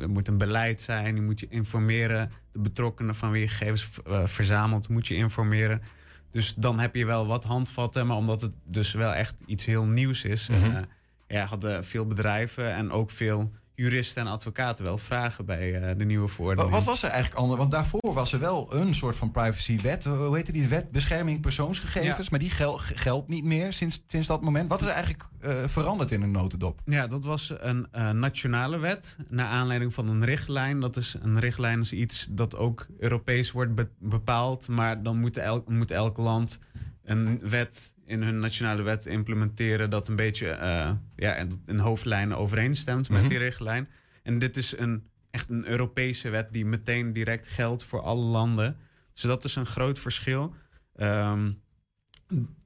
[0.00, 2.30] Er moet een beleid zijn, je moet je informeren.
[2.52, 5.82] De betrokkenen van wie je gegevens uh, verzamelt, moet je informeren.
[6.30, 9.84] Dus dan heb je wel wat handvatten, maar omdat het dus wel echt iets heel
[9.84, 10.48] nieuws is...
[10.48, 10.74] Mm -hmm.
[10.76, 10.80] uh,
[11.26, 16.04] ja, hadden veel bedrijven en ook veel juristen en advocaten wel vragen bij uh, de
[16.04, 16.74] nieuwe verordening.
[16.74, 17.58] Wat was er eigenlijk anders?
[17.58, 20.04] Want daarvoor was er wel een soort van privacywet.
[20.04, 20.90] Hoe heette die wet?
[20.90, 22.16] Bescherming persoonsgegevens.
[22.16, 22.26] Ja.
[22.30, 24.68] Maar die gel geldt niet meer sinds, sinds dat moment.
[24.68, 26.80] Wat is er eigenlijk uh, veranderd in een notendop?
[26.84, 29.16] Ja, dat was een uh, nationale wet.
[29.28, 30.80] Naar aanleiding van een richtlijn.
[30.80, 34.68] Dat is, een richtlijn is iets dat ook Europees wordt be bepaald.
[34.68, 36.58] Maar dan moet elk, moet elk land
[37.04, 43.08] een wet in hun nationale wet implementeren dat een beetje uh, ja, in hoofdlijnen overeenstemt
[43.08, 43.28] met mm -hmm.
[43.28, 43.88] die richtlijn.
[44.22, 48.76] En dit is een, echt een Europese wet die meteen direct geldt voor alle landen.
[49.12, 50.54] Dus dat is een groot verschil.
[50.96, 51.60] Um,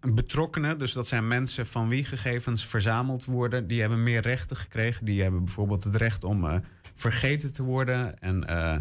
[0.01, 5.05] betrokkenen, dus dat zijn mensen van wie gegevens verzameld worden, die hebben meer rechten gekregen.
[5.05, 6.57] Die hebben bijvoorbeeld het recht om uh,
[6.95, 8.77] vergeten te worden en uh,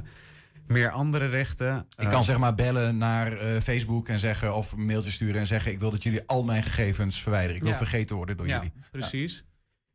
[0.71, 1.87] meer andere rechten.
[1.97, 5.41] Ik kan uh, zeg maar bellen naar uh, Facebook en zeggen, of een mailtje sturen
[5.41, 7.55] en zeggen: Ik wil dat jullie al mijn gegevens verwijderen.
[7.55, 7.77] Ik wil ja.
[7.77, 8.73] vergeten worden door ja, jullie.
[8.91, 9.43] Precies.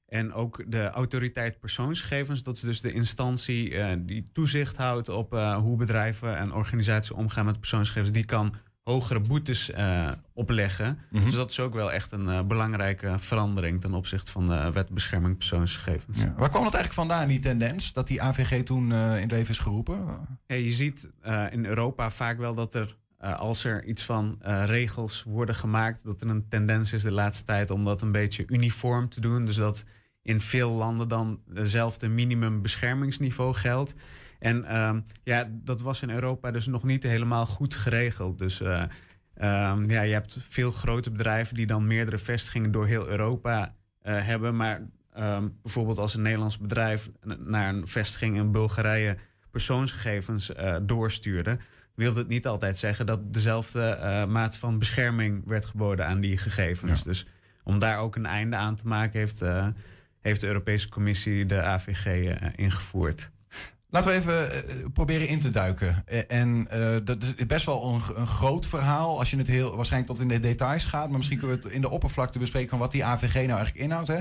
[0.07, 5.31] En ook de autoriteit persoonsgegevens, dat is dus de instantie uh, die toezicht houdt op
[5.59, 8.13] hoe bedrijven en organisaties omgaan met persoonsgegevens.
[8.13, 8.55] Die kan
[8.87, 10.87] hogere boetes uh, opleggen.
[10.87, 11.25] Mm -hmm.
[11.25, 14.89] Dus dat is ook wel echt een uh, belangrijke verandering ten opzichte van de wet
[14.89, 16.19] bescherming persoonsgegevens.
[16.19, 16.35] Ja.
[16.37, 19.51] Waar kwam dat eigenlijk vandaan, die tendens, dat die AVG toen uh, in het leven
[19.51, 20.07] is geroepen?
[20.47, 21.09] Ja, je ziet
[21.51, 26.29] in Europa vaak wel dat er, als er iets van regels worden gemaakt, dat er
[26.29, 29.45] een tendens is de laatste tijd om dat een beetje uniform te doen.
[29.45, 29.85] Dus dat
[30.27, 33.95] in veel landen dan dezelfde minimum beschermingsniveau geldt.
[34.39, 38.39] En um, ja, dat was in Europa dus nog niet helemaal goed geregeld.
[38.39, 38.83] Dus uh,
[39.41, 44.27] um, ja, je hebt veel grote bedrijven die dan meerdere vestigingen door heel Europa uh,
[44.27, 44.57] hebben.
[44.57, 44.81] Maar
[45.19, 49.17] um, bijvoorbeeld als een Nederlands bedrijf naar een vestiging in Bulgarije
[49.51, 51.59] persoonsgegevens uh, doorstuurde,
[51.95, 56.99] wilde het niet altijd zeggen dat dezelfde maat van bescherming werd geboden aan die gegevens.
[56.99, 57.05] Ja.
[57.05, 57.27] Dus
[57.65, 59.43] om daar ook een einde aan te maken, heeft,
[60.27, 63.31] heeft de Europese Commissie de AVG ingevoerd.
[63.89, 66.05] Laten we even uh, proberen in te duiken.
[66.29, 70.13] En uh, dat is best wel een, een, groot verhaal als je het heel waarschijnlijk
[70.13, 71.09] tot in de details gaat.
[71.09, 73.79] Maar misschien kunnen we het in de oppervlakte bespreken van wat die AVG nou eigenlijk
[73.79, 74.09] inhoudt.
[74.09, 74.21] Hè?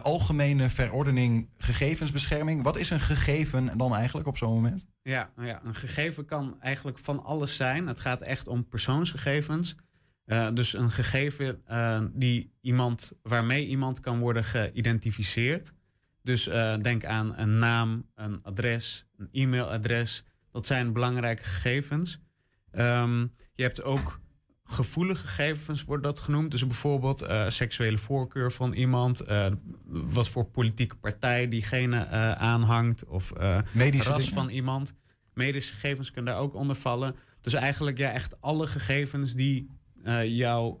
[0.00, 2.62] algemene verordening gegevensbescherming.
[2.62, 4.86] Wat is een gegeven dan eigenlijk op zo'n moment?
[5.02, 7.86] Ja, nou ja, een gegeven kan eigenlijk van alles zijn.
[7.86, 9.76] Het gaat echt om persoonsgegevens.
[10.54, 11.62] Dus een gegeven
[12.14, 15.72] die iemand, waarmee iemand kan worden geïdentificeerd.
[16.22, 16.44] Dus
[16.82, 20.24] denk aan een naam, een adres, een e-mailadres.
[20.52, 22.20] Dat zijn belangrijke gegevens.
[22.70, 23.20] Ehm,
[23.54, 24.20] je hebt ook
[24.64, 26.50] gevoelige gegevens, wordt dat genoemd.
[26.50, 29.22] Dus bijvoorbeeld seksuele voorkeur van iemand,
[29.84, 32.06] wat voor politieke partij diegene
[32.36, 33.32] aanhangt, of
[33.72, 34.94] medische ras van iemand.
[35.34, 37.16] Medische gegevens kunnen daar ook onder vallen.
[37.40, 39.68] Dus eigenlijk ja, echt alle gegevens die
[40.24, 40.78] jou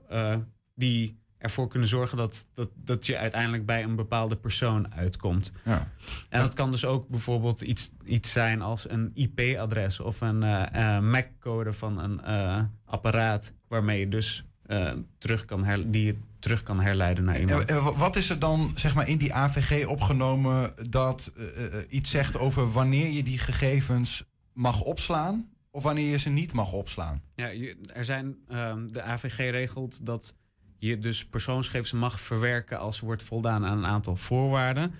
[0.74, 5.52] die ervoor kunnen zorgen dat, dat, dat je uiteindelijk bij een bepaalde persoon uitkomt.
[5.64, 5.88] Ja.
[6.28, 10.98] En dat kan dus ook bijvoorbeeld iets, iets zijn als een IP-adres of een uh,
[10.98, 14.44] MAC-code van een uh, apparaat waarmee je dus
[15.18, 17.70] terug kan her, die je terug kan herleiden naar iemand.
[17.96, 21.32] Wat is er dan zeg maar, in die AVG opgenomen dat
[21.88, 26.72] iets zegt over wanneer je die gegevens mag opslaan of wanneer je ze niet mag
[26.72, 27.22] opslaan?
[27.34, 27.50] Ja,
[27.86, 30.34] er zijn, ehm, de AVG regelt dat
[30.78, 34.94] je dus persoonsgegevens mag verwerken als er wordt voldaan aan een aantal voorwaarden.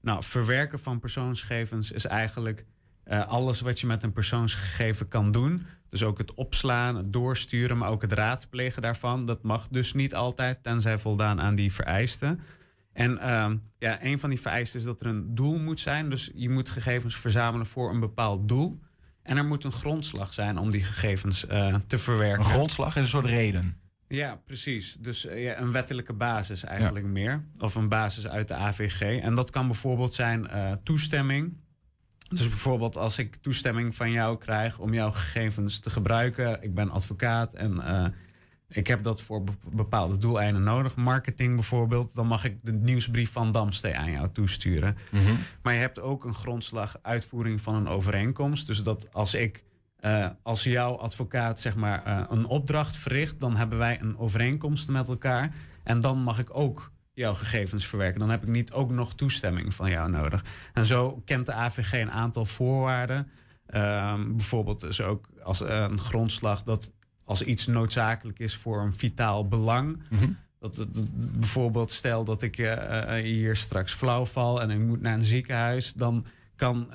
[0.00, 2.64] Nou, verwerken van persoonsgegevens is eigenlijk
[3.04, 5.66] uh, alles wat je met een persoonsgegeven kan doen.
[5.88, 9.26] Dus ook het opslaan, het doorsturen, maar ook het raadplegen daarvan.
[9.26, 12.40] Dat mag dus niet altijd, tenzij voldaan aan die vereisten.
[12.92, 16.10] En uh, ja, een van die vereisten is dat er een doel moet zijn.
[16.10, 18.80] Dus je moet gegevens verzamelen voor een bepaald doel.
[19.22, 22.44] En er moet een grondslag zijn om die gegevens uh, te verwerken.
[22.44, 23.76] Een grondslag is een soort reden.
[24.08, 24.96] Ja, precies.
[25.00, 27.44] Dus uh, ja, een wettelijke basis eigenlijk meer.
[27.58, 29.20] Of een basis uit de AVG.
[29.20, 31.56] En dat kan bijvoorbeeld zijn uh, toestemming.
[32.28, 36.62] Dus bijvoorbeeld als ik toestemming van jou krijg om jouw gegevens te gebruiken.
[36.62, 37.74] Ik ben advocaat en
[38.72, 40.96] ik heb dat voor bepaalde doeleinden nodig.
[40.96, 42.14] Marketing bijvoorbeeld.
[42.14, 44.96] Dan mag ik de nieuwsbrief van Damstee aan jou toesturen.
[45.10, 45.38] Mm -hmm.
[45.62, 48.66] Maar je hebt ook een grondslag uitvoering van een overeenkomst.
[48.66, 49.64] Dus dat als ik
[50.00, 54.88] uh, als jouw advocaat zeg maar, uh, een opdracht verricht, dan hebben wij een overeenkomst
[54.88, 55.54] met elkaar.
[55.82, 58.20] En dan mag ik ook jouw gegevens verwerken.
[58.20, 60.44] Dan heb ik niet ook nog toestemming van jou nodig.
[60.72, 63.30] En zo kent de AVG een aantal voorwaarden.
[63.74, 66.90] Uh, bijvoorbeeld is ook als een grondslag dat
[67.24, 70.02] als iets noodzakelijk is voor een vitaal belang.
[70.10, 70.36] Mm -hmm.
[70.58, 75.00] dat, dat, dat, bijvoorbeeld stel dat ik uh, hier straks flauw val en ik moet
[75.00, 76.88] naar een ziekenhuis, dan kan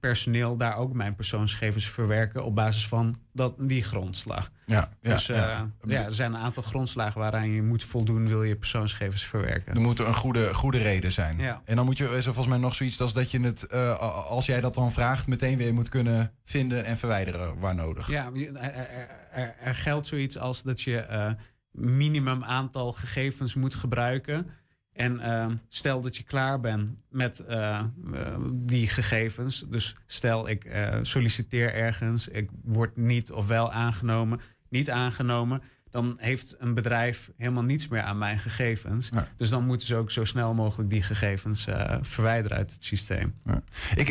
[0.00, 4.50] personeel daar ook mijn persoonsgegevens verwerken op basis van dat, die grondslag.
[4.66, 5.70] Ja, ja, dus uh, ja.
[5.86, 6.04] ja.
[6.04, 9.74] er zijn een aantal grondslagen waaraan je moet voldoen, wil je persoonsgegevens verwerken.
[9.74, 11.38] Er moet een goede, goede reden zijn.
[11.38, 11.62] Ja.
[11.64, 13.98] En dan moet je is er volgens mij nog zoiets als dat je het, uh,
[14.28, 18.10] als jij dat dan vraagt, meteen weer moet kunnen vinden en verwijderen waar nodig.
[18.10, 18.30] Ja,
[19.30, 21.32] er, geldt zoiets als dat je uh,
[21.70, 24.46] minimum aantal gegevens moet gebruiken.
[24.92, 29.64] En uh, stel dat je klaar bent met uh, uh, die gegevens.
[29.68, 30.70] Dus stel ik
[31.02, 35.62] solliciteer ergens, ik word niet of wel aangenomen, niet aangenomen.
[35.90, 39.08] Dan heeft een bedrijf helemaal niets meer aan mijn gegevens.
[39.12, 39.28] Ja.
[39.36, 41.66] Dus dan moeten ze ook zo snel mogelijk die gegevens
[42.00, 43.34] verwijderen uit het systeem.
[43.44, 43.62] Ja.
[43.94, 44.08] Ik,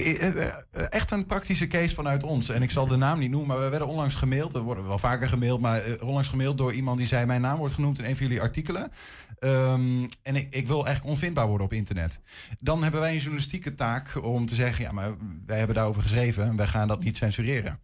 [0.90, 2.50] echt een praktische case vanuit ons.
[2.50, 4.54] En ik zal de naam niet noemen, maar we werden onlangs gemaild.
[4.54, 7.74] We worden wel vaker gemaild, maar onlangs gemaild door iemand die zei: Mijn naam wordt
[7.74, 8.92] genoemd in een van jullie artikelen.
[9.40, 12.20] Um, en ik, ik, wil eigenlijk onvindbaar worden op internet.
[12.60, 15.12] Dan hebben wij een journalistieke taak om te zeggen: ja, maar
[15.46, 17.80] wij hebben daarover geschreven en wij gaan dat niet censureren.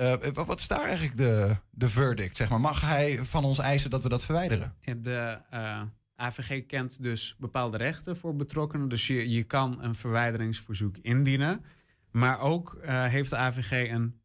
[0.00, 2.36] Uh, wat is daar eigenlijk de, de verdict?
[2.36, 2.60] Zeg maar?
[2.60, 4.74] Mag hij van ons eisen dat we dat verwijderen?
[4.96, 5.82] De uh,
[6.16, 8.88] AVG kent dus bepaalde rechten voor betrokkenen.
[8.88, 11.64] Dus je, je kan een verwijderingsverzoek indienen.
[12.10, 14.20] Maar ook uh, heeft de AVG een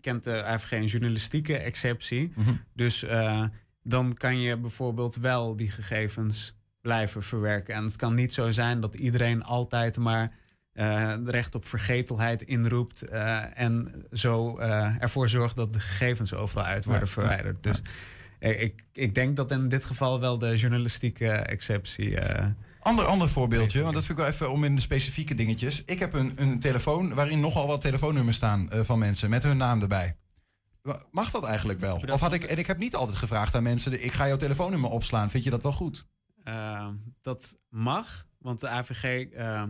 [0.00, 2.32] kent de AVG een journalistieke exceptie.
[2.34, 2.60] Mm -hmm.
[2.72, 3.04] Dus
[3.82, 7.74] dan kan je bijvoorbeeld wel die gegevens blijven verwerken.
[7.74, 10.32] En het kan niet zo zijn dat iedereen altijd maar
[11.24, 16.84] recht op vergetelheid inroept uh, en zo uh, ervoor zorgt dat de gegevens overal uit
[16.84, 17.56] worden ja, verwijderd.
[17.60, 17.82] Ja, dus
[18.40, 18.48] ja.
[18.48, 22.18] ik, ik denk dat in dit geval wel de journalistieke exceptie.
[22.80, 25.82] Ander, ander voorbeeldje, want dat vind ik wel even om in de specifieke dingetjes.
[25.84, 29.82] Ik heb een, een telefoon waarin nogal wat telefoonnummers staan van mensen met hun naam
[29.82, 30.16] erbij.
[31.10, 32.02] Mag dat eigenlijk wel?
[32.06, 34.90] Of had ik, en ik heb niet altijd gevraagd aan mensen: ik ga jouw telefoonnummer
[34.90, 35.30] opslaan.
[35.30, 36.06] Vind je dat wel goed?
[36.44, 36.88] Uh,
[37.22, 39.62] dat mag, want de AVG uh,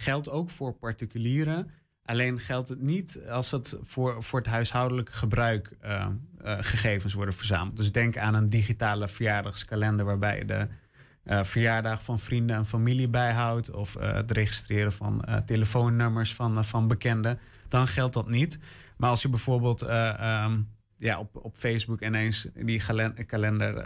[0.00, 1.70] geldt ook voor particulieren.
[2.04, 6.06] Alleen geldt het niet als het voor, voor het huishoudelijk gebruik uh,
[6.42, 7.76] gegevens worden verzameld.
[7.76, 10.68] Dus denk aan een digitale verjaardagskalender waarbij je de
[11.44, 13.70] verjaardag van vrienden en familie bijhoudt.
[13.70, 17.38] Of het registreren van telefoonnummers van, van bekenden.
[17.68, 18.58] Dan geldt dat niet.
[18.96, 22.82] Maar als je bijvoorbeeld um, ja, op, op Facebook ineens die
[23.26, 23.84] kalender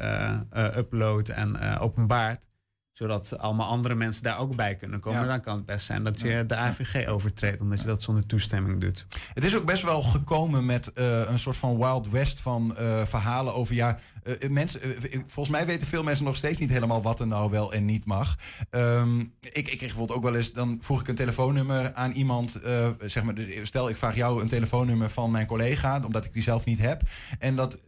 [0.77, 2.47] uploadt en openbaart,
[2.95, 5.27] zodat allemaal andere mensen daar ook bij kunnen komen, ja.
[5.27, 8.81] dan kan het best zijn dat je de AVG overtreedt, omdat je dat zonder toestemming
[8.81, 9.07] doet.
[9.35, 13.05] Het is ook best wel gekomen met uh, een soort van Wild West van uh,
[13.05, 17.21] verhalen over ja, uh, mensen, volgens mij weten veel mensen nog steeds niet helemaal wat
[17.21, 18.37] er nou wel en niet mag.
[18.71, 22.61] Um, ik, ik kreeg bijvoorbeeld ook wel eens, dan vroeg ik een telefoonnummer aan iemand.
[23.05, 26.65] zeg maar, stel ik vraag jou een telefoonnummer van mijn collega, omdat ik die zelf
[26.65, 27.03] niet heb.
[27.39, 27.81] En dat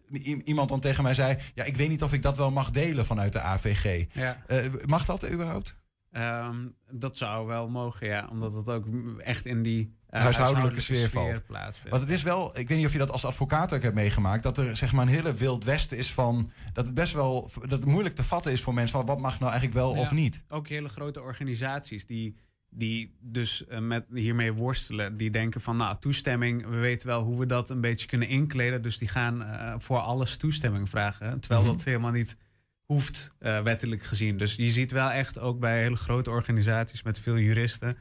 [0.44, 3.06] iemand dan tegen mij zei, ja, ik weet niet of ik dat wel mag delen
[3.06, 4.06] vanuit de AVG.
[4.12, 4.44] Ja.
[4.86, 5.76] mag dat überhaupt?
[6.12, 8.28] Um, dat zou wel mogen, ja.
[8.30, 8.86] Omdat het ook
[9.18, 11.42] echt in die huishoudelijke, sfeer, valt.
[11.88, 14.42] Want het is wel, ik weet niet of je dat als advocaat ook hebt meegemaakt,
[14.42, 17.70] dat er zeg maar een hele wild westen is van dat het best wel dat
[17.70, 20.42] het moeilijk te vatten is voor mensen van wat mag nou eigenlijk wel of niet.
[20.48, 22.36] Ook hele grote organisaties die
[22.70, 27.38] die dus uh, met hiermee worstelen, die denken van nou toestemming, we weten wel hoe
[27.38, 31.60] we dat een beetje kunnen inkleden, dus die gaan uh, voor alles toestemming vragen, terwijl
[31.60, 31.76] mm -hmm.
[31.76, 32.36] dat helemaal niet
[32.84, 34.36] hoeft, uh, wettelijk gezien.
[34.36, 37.96] Dus je ziet wel echt ook bij hele grote organisaties met veel juristen.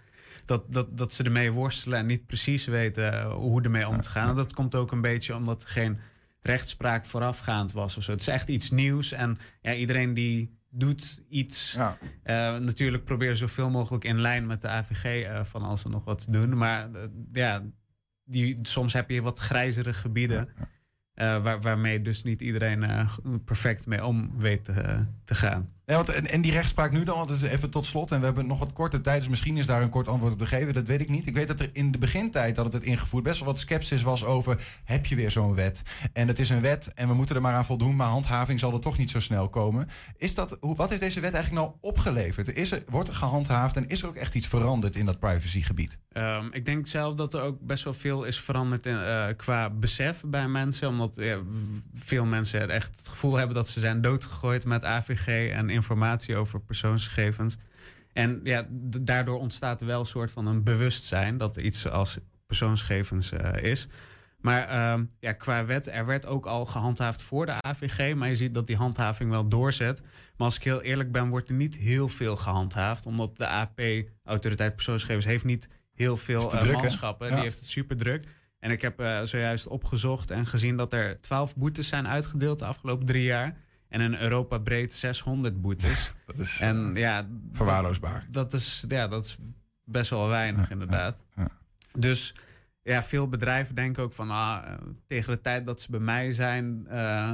[0.45, 4.09] Dat, dat, dat ze ermee worstelen en niet precies weten uh, hoe ermee om te
[4.09, 4.29] gaan.
[4.29, 5.99] En dat komt ook een beetje omdat er geen
[6.41, 8.11] rechtspraak voorafgaand was of zo.
[8.11, 9.11] Het is echt iets nieuws.
[9.11, 11.73] En ja, iedereen die doet iets.
[11.73, 11.97] Ja.
[12.01, 16.19] Uh, natuurlijk proberen zoveel mogelijk in lijn met de AVG van als ze nog wat
[16.19, 16.57] te doen.
[16.57, 16.89] Maar
[17.33, 17.63] ja,
[18.23, 20.49] die, soms heb je wat grijzere gebieden.
[21.13, 23.09] Ja, waar, waarmee dus niet iedereen
[23.45, 25.74] perfect mee om weet te, te gaan.
[25.85, 28.47] Ja, want, en, en, die rechtspraak nu dan, want even tot slot, en we hebben
[28.47, 30.87] nog wat korte tijd, dus misschien is daar een kort antwoord op te geven, dat
[30.87, 31.27] weet ik niet.
[31.27, 34.01] Ik weet dat er in de begintijd dat het het ingevoerd best wel wat sceptisch
[34.01, 35.81] was over, heb je weer zo'n wet?
[36.13, 38.73] En het is een wet en we moeten er maar aan voldoen, maar handhaving zal
[38.73, 39.87] er toch niet zo snel komen.
[40.17, 42.53] Is dat, wat heeft deze wet eigenlijk nou opgeleverd?
[42.53, 45.97] Is er, wordt er gehandhaafd en is er ook echt iets veranderd in dat privacygebied?
[46.13, 50.23] Um, ik denk zelf dat er ook best wel veel is veranderd uh, qua besef
[50.25, 51.19] bij mensen, omdat
[51.93, 56.59] veel mensen echt het gevoel hebben dat ze zijn doodgegooid met AVG en informatie over
[56.59, 57.57] persoonsgegevens.
[58.13, 58.67] En ja,
[59.01, 63.87] daardoor ontstaat wel een soort van een bewustzijn dat er iets als persoonsgegevens uh, is.
[64.45, 68.15] Maar uh, ja, qua wet, er werd ook al gehandhaafd voor de AVG.
[68.15, 70.01] Maar je ziet dat die handhaving wel doorzet.
[70.01, 73.05] Maar als ik heel eerlijk ben, wordt er niet heel veel gehandhaafd.
[73.05, 73.81] Omdat de AP,
[74.23, 77.27] Autoriteit Persoonsgegevens, heeft niet heel veel uh, druk, manschappen.
[77.27, 77.33] Ja.
[77.33, 78.27] Die heeft het super druk.
[78.59, 82.65] En ik heb uh, zojuist opgezocht en gezien dat er 12 boetes zijn uitgedeeld de
[82.65, 83.57] afgelopen drie jaar.
[83.89, 86.11] En in Europa breed 600 boetes.
[86.27, 88.27] dat is en, uh, ja, verwaarloosbaar.
[88.29, 89.37] Dat, dat, is, ja, dat is
[89.83, 91.23] best wel weinig, inderdaad.
[91.97, 92.35] Dus
[92.81, 94.31] ja, veel bedrijven denken ook van...
[94.31, 94.63] Ah,
[95.07, 96.87] tegen de tijd dat ze bij mij zijn...
[96.91, 97.31] Uh,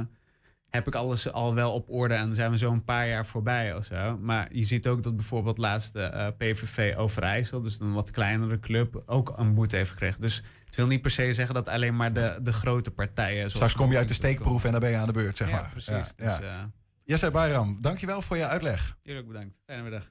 [0.68, 3.76] heb ik alles al wel op orde en zijn we zo een paar jaar voorbij
[3.76, 4.18] of zo.
[4.18, 7.62] Maar je ziet ook dat bijvoorbeeld laatst de uh, PVV Overijssel...
[7.62, 10.20] dus een wat kleinere club, ook een boete heeft gekregen.
[10.20, 10.42] Dus
[10.72, 13.50] het wil niet per se zeggen dat alleen maar de, de grote partijen...
[13.50, 15.54] Straks kom je uit de steekproef en dan ben je aan de beurt, zeg ja,
[15.54, 15.68] maar.
[15.70, 16.38] Precies, ja, precies.
[16.38, 16.62] Dus, uh,
[17.04, 18.96] Jesse Bayram, dankjewel voor je uitleg.
[19.02, 19.54] Jullie ook bedankt.
[19.66, 20.10] Fijne middag.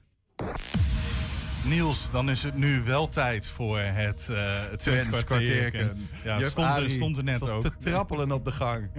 [1.64, 6.08] Niels, dan is het nu wel tijd voor het uh, Twents kwartierken.
[6.24, 7.62] Ja, het stond, er, stond er net ook.
[7.62, 8.90] te trappelen op de gang.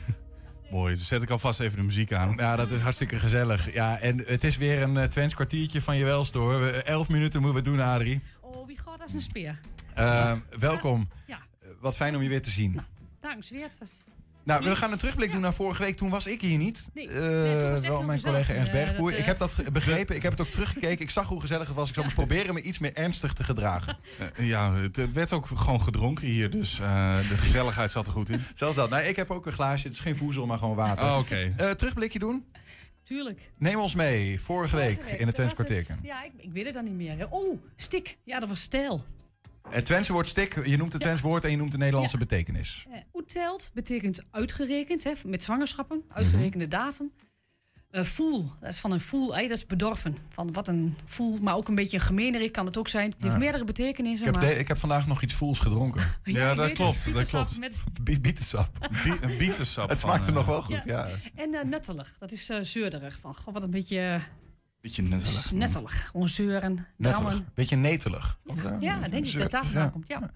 [0.70, 2.34] Mooi, dus zet ik alvast even de muziek aan.
[2.36, 3.72] Ja, dat is hartstikke gezellig.
[3.72, 6.66] Ja, en het is weer een uh, Twents kwartiertje van je welstoor.
[6.66, 8.22] Elf minuten moeten we doen, Adrie.
[8.40, 9.58] Oh, wie gaat als een speer.
[9.98, 11.08] Uh, welkom.
[11.26, 11.38] Ja.
[11.80, 12.72] Wat fijn om je weer te zien.
[12.72, 12.86] Nou,
[13.20, 13.70] dank, weer.
[14.44, 15.96] Nou, we gaan een terugblik doen naar vorige week.
[15.96, 16.88] Toen was ik hier niet.
[16.94, 19.12] Nee, uh, nee, wel mijn collega Ernst Bergboer.
[19.12, 20.16] Uh, ik heb dat begrepen.
[20.16, 21.04] Ik heb het ook teruggekeken.
[21.04, 21.88] Ik zag hoe gezellig het was.
[21.88, 22.10] Ik zal ja.
[22.10, 23.98] proberen me iets meer ernstig te gedragen.
[24.38, 26.50] Uh, ja, het werd ook gewoon gedronken hier.
[26.50, 28.44] Dus de gezelligheid zat er goed in.
[28.54, 28.90] Zelfs dat.
[28.90, 29.86] Nou, ik heb ook een glaasje.
[29.86, 31.06] Het is geen voedsel, maar gewoon water.
[31.06, 31.52] Oh, Oké.
[31.56, 31.74] Okay.
[31.74, 32.44] terugblikje doen?
[33.04, 33.50] Tuurlijk.
[33.58, 34.40] Neem ons mee.
[34.40, 35.98] Vorige, vorige week, week, in het Twents kwartierken.
[36.02, 37.26] Ja, ik, ik weet het dan niet meer.
[37.30, 38.16] Oh, stik.
[38.24, 39.04] Ja, dat was stijl.
[39.70, 42.26] Het Twentse woord stik, je noemt het Twents woord en je noemt de Nederlandse ja.
[42.26, 42.86] betekenis.
[43.14, 46.80] Oeteld betekent uitgerekend, hè, met zwangerschappen, uitgerekende mm -hmm.
[46.80, 47.12] datum.
[47.90, 50.16] Uh, voel, dat is van een voel, dat is bedorven.
[50.28, 53.10] Van wat een voel, maar ook een beetje een gemeenerik kan het ook zijn.
[53.10, 53.40] Het heeft ja.
[53.40, 54.26] meerdere betekenissen.
[54.26, 54.52] Ik heb, maar...
[54.52, 56.02] de, ik heb vandaag nog iets voels gedronken.
[56.24, 57.04] ja, ja dat klopt.
[57.04, 57.58] Het, dat klopt.
[57.58, 57.80] Met...
[58.20, 58.88] Bietensap.
[59.20, 59.88] Een bietensap.
[59.90, 61.08] het smaakte nog wel goed, ja.
[61.34, 63.18] En uh, nuttelig, dat is uh, zeurderig.
[63.20, 64.20] Van, goh, wat een beetje...
[64.80, 65.52] Beetje nettelig.
[65.52, 66.06] Nettelig.
[66.10, 67.42] Gewoon zeuren, Nettelig.
[67.54, 68.38] Beetje netelig.
[68.44, 70.08] Ja, ja denk ik dat daar vandaan komt.
[70.08, 70.30] Ja.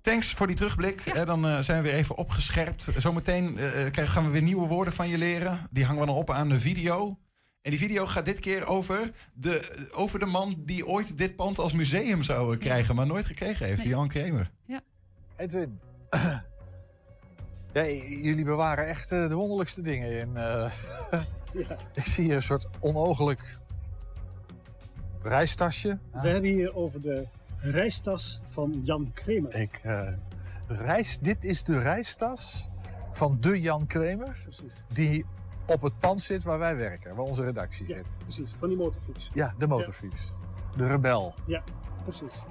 [0.00, 1.00] Thanks voor die terugblik.
[1.00, 1.24] Ja.
[1.24, 2.88] Dan uh, zijn we weer even opgescherpt.
[2.96, 5.66] Zometeen uh, gaan we weer nieuwe woorden van je leren.
[5.70, 7.18] Die hangen we dan op aan de video.
[7.62, 11.58] En die video gaat dit keer over de, over de man die ooit dit pand
[11.58, 13.78] als museum zou krijgen, maar nooit gekregen heeft.
[13.78, 13.88] Nee.
[13.88, 14.50] Jan Kramer.
[14.66, 14.80] Ja.
[15.36, 15.80] Edwin.
[17.72, 17.84] ja,
[18.22, 20.32] jullie bewaren echt uh, de wonderlijkste dingen in.
[20.34, 20.70] ja.
[21.94, 23.58] Ik zie hier een soort onogelijk
[25.28, 25.98] reistasje.
[26.12, 29.54] We hebben hier over de reistas van Jan Kremer.
[29.54, 30.08] Ik, uh,
[30.66, 32.70] reis, dit is de reistas
[33.12, 34.36] van de Jan Kremer.
[34.42, 34.82] Precies.
[34.88, 35.24] Die
[35.66, 38.06] op het pand zit waar wij werken, waar onze redactie ja, zit.
[38.18, 39.30] Precies, van die motorfiets.
[39.34, 40.32] Ja, de motorfiets.
[40.40, 40.76] Ja.
[40.76, 41.34] De rebel.
[41.46, 41.62] Ja,
[42.02, 42.44] precies.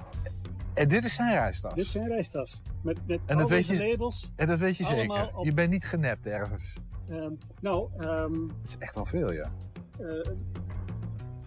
[0.74, 1.74] En dit is zijn reistas?
[1.74, 2.62] Dit is zijn reistas.
[2.82, 4.32] Met, met en al je, labels.
[4.36, 5.30] En dat weet je zeker.
[5.42, 6.76] Je bent niet genept ergens.
[7.08, 9.50] Ehm, nou, ehm, Dat is echt al veel, ja.
[9.98, 10.06] eh,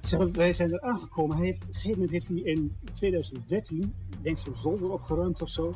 [0.02, 1.38] zeg wij zijn er aangekomen.
[1.38, 5.42] Hij heeft, op een gegeven moment heeft hij in 2013, ik denk zo'n zolder opgeruimd
[5.42, 5.74] of zo.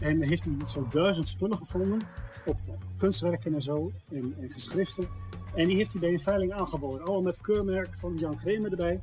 [0.00, 2.00] En heeft hij iets van duizend spullen gevonden.
[2.46, 2.56] Op
[2.96, 3.92] kunstwerken en zo.
[4.08, 5.08] En, en geschriften.
[5.54, 7.00] En die heeft hij bij een veiling aangeboden.
[7.00, 9.00] Allemaal met keurmerk van Jan Kremer erbij.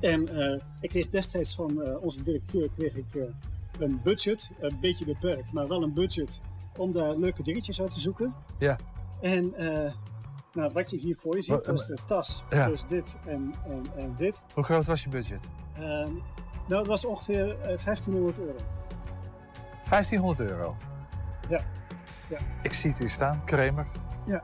[0.00, 3.22] En eh, ik kreeg destijds van eh, onze directeur kreeg ik, eh,
[3.78, 4.50] een budget.
[4.60, 6.40] Een beetje beperkt, maar wel een budget.
[6.76, 8.34] Om daar leuke dingetjes uit te zoeken.
[8.58, 8.78] Ja.
[9.20, 9.54] En
[10.58, 12.44] nou, wat je hier voor je ziet, dat is de tas.
[12.48, 12.68] Ja.
[12.68, 14.42] Dus dit en, en, en dit.
[14.54, 15.50] Hoe groot was je budget?
[15.74, 16.12] Ehm,
[16.68, 18.56] nou, het was ongeveer eh, 1500 euro.
[19.88, 20.76] 1500 euro.
[21.48, 21.60] Ja.
[22.28, 22.38] ja.
[22.62, 23.86] Ik zie het hier staan, Kramer.
[24.26, 24.42] Ja.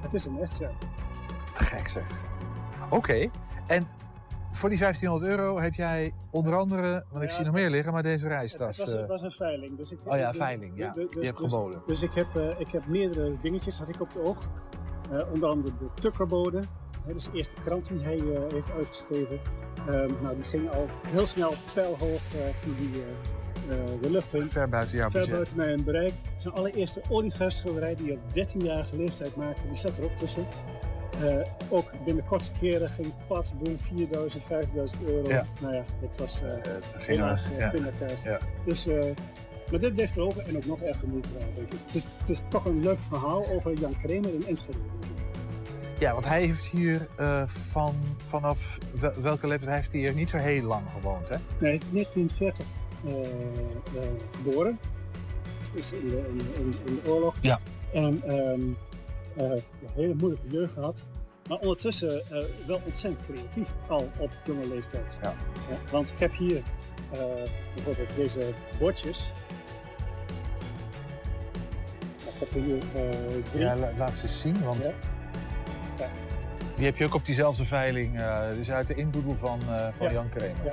[0.00, 0.70] Het is hem echt, ja.
[1.52, 2.24] Te gek zeg.
[2.90, 3.30] Oké,
[3.66, 3.86] en
[4.50, 7.92] voor die 1500 euro heb jij onder andere, want ik Ja, zie nog meer liggen,
[7.92, 8.76] maar deze reistas.
[8.76, 9.76] Het was, eh, het was een veiling.
[9.76, 10.90] Dus ik, Oh ja, dus- veiling, ja.
[10.90, 11.82] dus- Je hebt dus- geboden.
[11.86, 14.38] Dus ik heb, eh, ik heb meerdere dingetjes had ik op de oog.
[15.12, 16.58] Eh, onder andere de Tukkerbode.
[17.02, 19.40] Hè, dat is de eerste krant die hij eh, heeft uitgeschreven.
[19.86, 23.04] Ehm, nou, die ging al heel snel pijlhoog eh, die,
[24.00, 24.42] de lucht in.
[24.42, 26.12] Ver buiten jouw Ver buiten mijn bereik.
[26.36, 30.46] Zijn allereerste olieverfschilderij die hij op 13-jarige leeftijd maakte, die zat er ook tussen.
[31.68, 35.28] Ook binnen kortste keren ging pad, boem, 4000, 5000 euro.
[35.28, 35.44] Ja.
[35.60, 36.48] Nou ja, het was uh,
[36.80, 37.70] ging helaas eh, ja.
[37.70, 38.22] pindakaas.
[38.22, 38.38] Ja.
[38.64, 38.86] Dus,
[39.70, 41.78] maar dit bleef erover en ook nog erg moeite waard, denk ik.
[41.86, 44.78] Het is, het is toch een leuk verhaal over Jan Kremer in Enschede.
[46.02, 47.94] Ja, want hij heeft hier eh, van,
[48.24, 51.36] vanaf wel- welke leeftijd hij heeft hier niet zo heel lang gewoond, hè?
[51.58, 52.66] Nee, hij is in 1940
[53.04, 53.20] eh,
[54.02, 54.78] eh, geboren.
[55.74, 56.16] Dus in de,
[56.56, 57.34] in, in, de oorlog.
[57.40, 57.60] Ja.
[57.92, 58.36] En eh,
[59.36, 61.10] een hele moeilijke jeugd gehad.
[61.48, 62.22] Maar ondertussen
[62.66, 65.16] wel ontzettend creatief, al op jonge leeftijd.
[65.20, 65.34] Ja.
[65.90, 66.62] want ik heb hier
[67.74, 69.32] bijvoorbeeld deze bordjes.
[72.16, 72.78] Ik heb er hier
[73.50, 73.62] drie.
[73.64, 74.84] Ja, la- laat ze zien, want.
[74.84, 75.20] Ja.
[76.82, 79.66] Die heb je ook op diezelfde veiling, eh, dus uit de inboedel van, eh,
[79.96, 80.12] van Ja.
[80.12, 80.54] Jan Kramer.
[80.64, 80.70] Ja,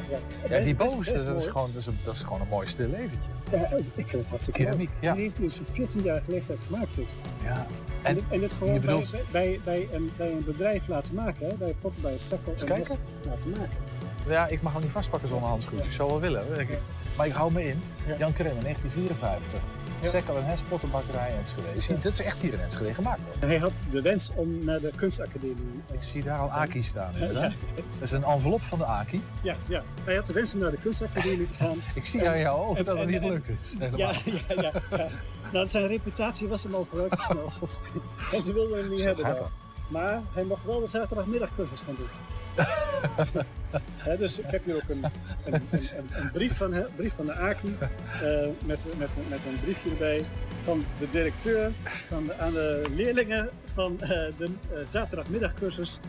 [0.49, 0.55] ja.
[0.57, 2.89] Ja, die bovenste, dat is, gewoon, dat, is een, dat is gewoon een mooi stil
[2.89, 3.29] leventje.
[3.51, 3.57] Ja,
[3.95, 4.99] ik vind het hartstikke Keramiek, mooi.
[5.01, 5.13] ja.
[5.13, 6.95] Die heeft dus 14 jaar leeftijd gemaakt.
[6.95, 7.17] Dus.
[7.43, 7.67] Ja.
[8.03, 11.53] En, dit- en dit gewoon bij, bij, bij, een, bij een bedrijf laten maken, hè?
[11.55, 12.95] bij Potten, bij Sekkel en kijken.
[13.29, 13.77] Laten maken.
[14.27, 15.87] Ja, ik mag hem niet vastpakken zonder handschoentjes.
[15.87, 16.43] Ik zou wel willen.
[17.17, 17.81] Maar ik hou me in.
[18.17, 19.59] Jan Kramer, 1954.
[20.01, 20.09] Ja.
[20.09, 21.81] Sekkel en Hes, pottenbakkerij Enschede.
[21.81, 23.19] Ziet, Dat is echt hier in Enschede gemaakt.
[23.25, 23.33] hoor.
[23.39, 25.81] En hij had de wens om naar de kunstacademie.
[25.91, 27.51] Ik zie daar al Aki staan Ja, inderdaad.
[27.51, 27.65] ja.
[27.75, 29.23] Dat is een envelop van de Aki.
[29.41, 31.77] Ja, ja, hij had de wens om naar de kunstacademie te gaan.
[31.95, 33.75] Ik zie aan jouw ogen dat het niet gelukt is.
[33.79, 34.13] Ja, Helemaal.
[34.47, 35.07] ja, ja, ja.
[35.53, 37.59] Nou, zijn reputatie was hem al vooruitgesneld.
[38.33, 39.51] en ze wilden hem niet Zo hebben.
[39.89, 42.07] Maar hij mocht wel de zaterdagmiddagcursus gaan doen.
[44.17, 45.05] Dus ik heb hier ook een,
[45.45, 45.61] een,
[46.33, 50.21] brief, van, brief van de AKI eh, met, met, met een briefje erbij
[50.63, 51.71] van de directeur
[52.07, 55.99] van de, aan de leerlingen van eh, de eh, zaterdagmiddagcursus.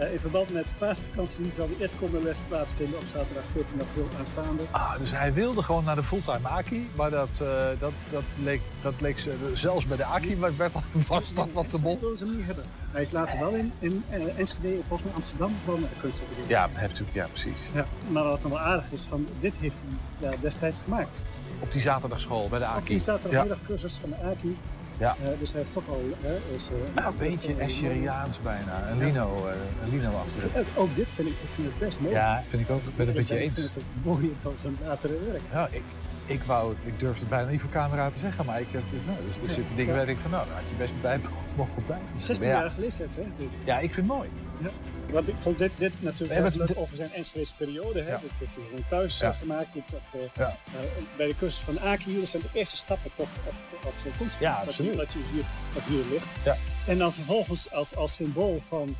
[0.00, 4.08] Eh, in verband met de paasvakantie zal de eerstkomende les plaatsvinden op zaterdag 14 april
[4.18, 4.62] aanstaande.
[4.70, 8.60] Ah, dus hij wilde gewoon naar de fulltime Aki, maar dat, eh, dat, dat, leek,
[8.80, 10.74] dat leek ze, zelfs bij de Aki werd werd
[11.08, 12.00] was dat wat te Dat bond.
[12.00, 12.64] wilden ze hem niet hebben.
[12.90, 16.00] Hij is later wel in, in eh, Enschede en volgens mij Amsterdam wel naar de
[16.00, 16.48] kunstacademie.
[16.48, 17.60] Ja, dat heeft ja precies.
[17.74, 21.22] Ja, maar wat dan wel aardig is, van, dit heeft hij ja, destijds gemaakt.
[21.58, 22.86] Op die zaterdagschool bij de Op Aki.
[22.86, 24.56] die zaterdagmiddagcursus van de AKI.
[25.00, 25.16] Ja.
[25.22, 26.00] Eh, dus hij heeft toch al...
[26.22, 28.88] eh, is, eh, een Nou, een beetje Escheriaans bijna.
[28.90, 30.66] Een lino, eh, een lino afdruk.
[30.74, 32.14] Ook dit vind ik, ik vind het best mooi.
[32.14, 32.82] Ja, vind ik ook.
[32.82, 33.54] Ik ben het een beetje Ik eens.
[33.54, 35.40] vind het ook mooier dan zijn latere werk.
[35.52, 35.82] Ja, ik,
[36.26, 38.92] ik wou het, ik durfde het bijna niet voor camera te zeggen, maar ik, het
[38.92, 39.48] is, nou, dus er Ja.
[39.48, 41.20] zitten dingen waar ik denk van, nou, daar had je best bij
[41.56, 42.20] mogen blijven.
[42.20, 43.22] 16 Maar ja, jaar leeftijd, hè?
[43.36, 43.60] Dit.
[43.64, 44.28] Ja, ik vind het mooi.
[44.58, 44.68] Ja.
[45.12, 48.00] Want ik vond dit, dit natuurlijk wat- leuk over zijn Enschedese periode.
[48.02, 48.10] Hè?
[48.10, 48.18] Ja.
[48.22, 49.32] Dit heeft hij gewoon thuis Ja.
[49.32, 49.72] gemaakt.
[49.74, 50.48] Dit op, eh, Ja.
[50.48, 50.72] eh,
[51.16, 53.54] bij de cursus van Aki, dat zijn de eerste stappen toch op,
[53.86, 54.48] op zo'n kunstgebied.
[54.48, 54.96] Ja, wat je-.
[54.96, 55.44] Wat je hier,
[55.88, 56.34] hier ligt.
[56.44, 56.56] Ja.
[56.86, 58.96] En dan vervolgens als, als symbool van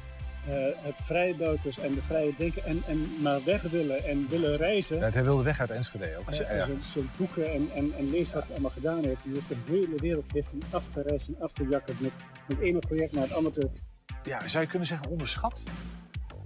[0.47, 4.99] eh, het vrijbuiters en de vrije denken en, en maar weg willen en willen reizen.
[4.99, 6.33] Ja, hij wilde weg uit Enschede ook.
[6.33, 9.21] Ja, zo'n boeken en, en, en leest wat hij allemaal gedaan heeft.
[9.25, 12.11] Die heeft de hele wereld heeft hem afgereisd en afgejakkerd met
[12.47, 13.71] het ene project naar het andere.
[14.23, 15.63] Ja, zou je kunnen zeggen onderschat?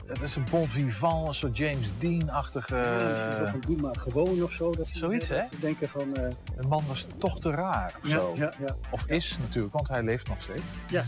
[0.06, 2.76] Het is een bon vivant, een soort James Dean-achtige...
[2.76, 4.70] Ja, misschien wel van doe maar gewoon of zo.
[4.72, 5.44] Dat Eh, Zoiets, hè?
[5.44, 6.16] ze denken van...
[6.16, 6.24] eh,
[6.56, 8.32] Een man was toch te raar of Ja, zo.
[8.36, 8.76] ja, ja.
[8.90, 10.62] Of is natuurlijk, want hij leeft nog steeds.
[10.88, 11.04] ja,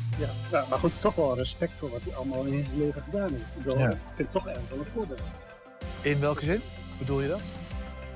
[0.50, 0.64] ja.
[0.70, 3.56] maar goed, toch wel respect voor wat hij allemaal in zijn leven gedaan heeft.
[3.56, 5.32] Ik, bedoel, ik vind het toch erg wel een voorbeeld.
[6.00, 6.60] In welke zin
[6.98, 7.42] bedoel je dat?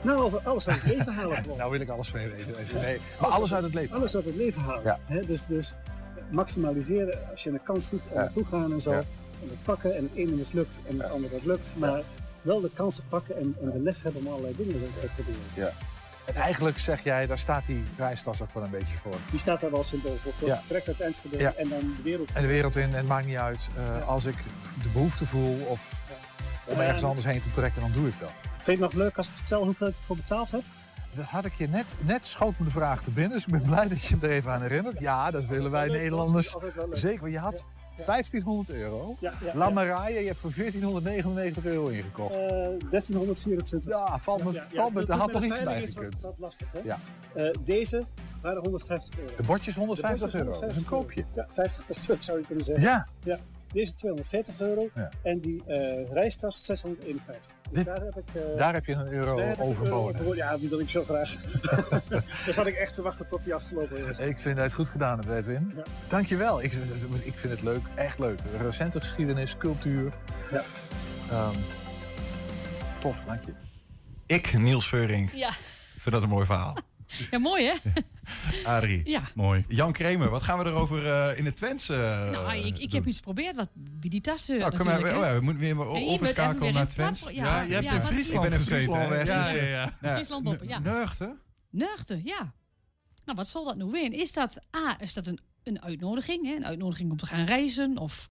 [0.02, 1.56] Nou, over alles uit het leven halen gewoon.
[1.58, 2.80] Nou wil ik alles van je weten.
[2.80, 3.96] Nee, maar alles uit het leven.
[3.96, 4.82] Alles uit het leven halen.
[4.84, 4.98] Ja.
[5.04, 5.76] Hè, dus, dus
[6.30, 8.92] maximaliseren als je een kans ziet en naartoe gaan en zo.
[8.92, 11.72] En het pakken en het ene mislukt en het andere dat lukt.
[11.76, 12.02] Maar
[12.42, 15.40] wel de kansen pakken en, en de lef hebben om allerlei dingen te proberen.
[15.54, 15.72] Ja.
[16.24, 19.14] En eigenlijk zeg jij, daar staat die reistas ook wel een beetje voor.
[19.30, 20.32] Die staat daar wel symbool voor.
[20.38, 20.56] voor Ja.
[20.58, 21.54] Vertrek uit Enschede Ja.
[21.54, 22.28] en dan de wereld.
[22.32, 23.70] En de wereld in, en het maakt niet uit.
[23.76, 24.36] eh, Als ik
[24.82, 25.92] de behoefte voel of
[26.66, 28.30] om ergens Eh, anders heen te trekken, dan doe ik dat.
[28.56, 30.62] Vind je het nog leuk als ik vertel hoeveel ik ervoor betaald heb?
[31.14, 33.64] Dat had ik je net, net schoot me de vraag te binnen, dus ik ben
[33.64, 34.98] blij dat je me er even aan herinnert.
[34.98, 35.88] Ja, dat willen wij?
[35.88, 36.56] Nederlanders.
[36.90, 37.64] Zeker, want je had
[38.06, 39.16] 1500 euro.
[39.20, 42.34] Ja, je hebt voor 1499 euro ingekocht.
[42.34, 42.38] Eh,
[42.90, 43.90] 1324.
[43.90, 46.20] Ja, valt me, valt me, dat daar had nog iets bij gekund.
[46.20, 46.80] wat lastig, hè?
[46.84, 46.98] Ja.
[47.34, 48.04] Eh, deze
[48.42, 49.36] waren 150 euro.
[49.36, 51.24] De bordjes 150 De bordjes euro, dat is een 150 koopje.
[51.34, 52.84] Ja, 50 per stuk zou je kunnen zeggen.
[52.84, 53.08] Ja.
[53.24, 53.38] ja.
[53.72, 55.10] Deze 240 euro Ja.
[55.22, 57.40] en die eh reistas 651.
[57.62, 58.34] Dus Dit- daar heb ik...
[58.34, 60.36] eh, Daar heb je een euro ik overboden.
[60.36, 61.34] Ja, die wil ik zo graag.
[62.44, 64.18] Daar zat ik echt te wachten tot die afgelopen is.
[64.18, 65.72] Ik vind dat je het goed gedaan hebt, Edwin.
[65.76, 65.82] Ja.
[66.08, 66.62] Dankjewel.
[66.62, 66.72] Ik,
[67.22, 68.38] ik vind het leuk, echt leuk.
[68.60, 70.12] Recente geschiedenis, cultuur.
[70.50, 70.62] Ja.
[71.30, 71.54] Ehm,
[73.00, 73.52] tof, dank je.
[74.26, 75.50] Ik, Niels Veuring, Ja.
[75.98, 76.76] vind dat een mooi verhaal.
[77.30, 77.74] Ja, mooi hè?
[78.64, 79.22] Arie, Ja.
[79.34, 79.64] mooi.
[79.68, 81.96] Jan Kremer, wat gaan we erover eh, in het Twents eh,
[82.30, 83.68] nou, ik, ik heb iets geprobeerd wat
[84.00, 86.88] wie die tas Nou, kom maar, oh ja, we moeten weer maar Ja, overschakelen naar
[86.88, 87.20] Twents.
[87.30, 88.82] Ja, je hebt ja, in wat- Friesland Ik ben in gezeten.
[88.92, 90.14] Friesland geweest, Ja, dus, ja, ja.
[90.14, 90.80] Friesland op, ja.
[92.24, 92.52] Ja.
[93.24, 94.12] Nou, wat zal dat nou weer?
[94.12, 96.46] Is dat A, is dat een, een uitnodiging?
[96.46, 96.54] Hè?
[96.54, 98.30] Een uitnodiging om te gaan reizen of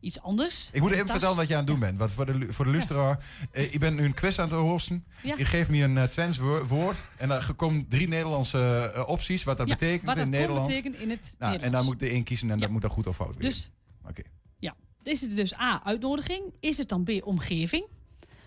[0.00, 0.70] iets anders?
[0.72, 1.10] Ik moet even tas?
[1.10, 1.98] vertellen wat je aan het doen bent.
[1.98, 5.04] Want voor de, voor de luisteraar, eh, ik ben nu een quiz aan het hosten.
[5.22, 5.34] Ja.
[5.38, 6.96] Je geeft me een uh, Twents wo- woord.
[7.16, 9.44] En dan komen drie Nederlandse eh, opties.
[9.44, 10.66] Wat dat Ja, betekent wat dat in Nederland.
[10.66, 13.06] betekenen in het Nou, en dan moet je één kiezen en dat moet dan goed
[13.06, 13.42] of fout weer.
[13.50, 13.70] Dus,
[14.08, 14.22] Oké.
[14.58, 14.74] ja.
[15.02, 16.42] Is het dus A, uitnodiging?
[16.60, 17.86] Is het dan B, omgeving?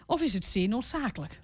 [0.06, 1.40] Of is het C, noodzakelijk?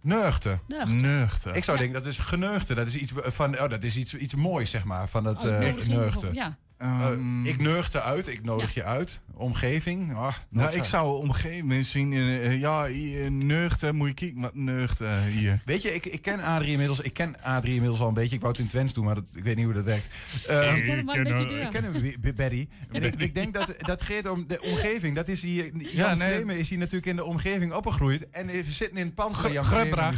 [0.00, 0.60] Neugten.
[0.88, 1.54] Neugten.
[1.54, 1.82] Ik zou Ja.
[1.82, 2.76] denken dat is geneugten.
[2.76, 5.58] Dat is iets van, oh, dat is iets, iets moois zeg maar van dat eh
[5.58, 5.88] neugten.
[5.88, 6.56] bijvoorbeeld, ja.
[6.76, 7.10] Eh,
[7.42, 8.82] ik neugte uit, ik nodig Ja.
[8.82, 9.20] je uit.
[9.36, 10.14] Omgeving.
[10.14, 12.12] ah, Nou, ik zou omgeving zien.
[12.12, 12.86] eh, ja,
[13.28, 15.62] neugten, moet je kijken wat neugten hier.
[15.64, 17.00] Weet je, ik, ik ken Adrie inmiddels.
[17.00, 18.34] Ik ken Adrie inmiddels al een beetje.
[18.34, 20.14] Ik wou het in Twents doen, maar dat, ik weet niet hoe dat werkt.
[20.46, 22.68] Ehm, Ik ken hem Ik ken hem, Betty.
[22.92, 25.14] En ik, ik denk dat dat gaat om de omgeving.
[25.14, 25.64] Dat is hier.
[25.76, 26.58] Jan Ja, nee.
[26.58, 28.30] Is hier natuurlijk in de omgeving opgegroeid.
[28.30, 29.64] En we zitten in het pand van Jan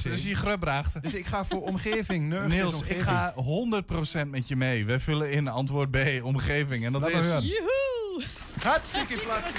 [0.02, 1.02] dus hier Grubracht.
[1.02, 2.28] Dus ik ga voor omgeving.
[2.28, 3.34] Neugten Niels, ik ga
[4.24, 4.84] 100% met je mee.
[4.86, 6.84] We vullen in antwoord B, omgeving.
[6.84, 7.24] En dat is...
[7.24, 8.22] Joehoe!
[8.64, 9.54] Hartstikke inflatie.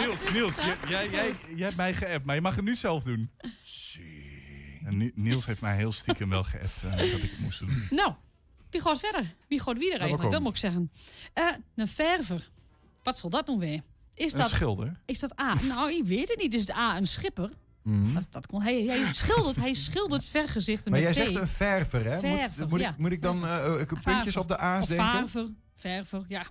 [0.00, 3.02] Niels, Niels, jij, jij, jij, jij hebt mij geappt, maar je mag het nu zelf
[3.02, 3.30] doen.
[4.84, 7.86] En Ni- Niels heeft mij heel stiekem wel geappt eh, dat ik het moest doen.
[7.90, 8.12] Nou,
[8.70, 9.34] wie gaat verder?
[9.48, 10.30] Wie gaat wie er maar eigenlijk?
[10.32, 10.90] Dat moet ik zeggen.
[11.32, 11.44] Eh,
[11.76, 12.50] een verver.
[13.02, 13.82] Wat zal dat nou weer?
[14.14, 15.00] Is Een dat, schilder?
[15.06, 15.54] Is dat A?
[15.62, 16.54] Nou, ik weet het niet.
[16.54, 17.50] Is het A een schipper?
[17.82, 18.14] Mhm.
[18.14, 21.26] Dat, dat kon, hij, hij schildert, hij schildert vergezichten Maar met jij C.
[21.26, 22.18] zegt een verver, hè?
[22.18, 22.88] Verver, moet, moet, ja.
[22.90, 25.28] ik, moet ik dan eh, puntjes op de A's Of denken?
[25.28, 26.44] Verver, verver, ja.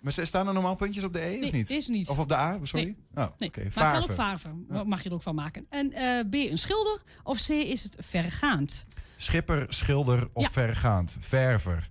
[0.00, 1.70] Maar ze- staan er normaal puntjes op de E, Nee, of niet?
[1.70, 2.08] is niet.
[2.08, 2.84] Of op de A, sorry?
[2.84, 3.24] Nee.
[3.26, 3.60] Oh, Nee, oké.
[3.60, 4.86] maar het kan ook.
[4.86, 5.66] Mag je er ook van maken.
[5.68, 7.02] En eh, B, een schilder.
[7.22, 8.86] Of C, is het vergaand?
[9.16, 10.50] Schipper, schilder of Ja.
[10.50, 11.16] vergaand?
[11.20, 11.88] Verver.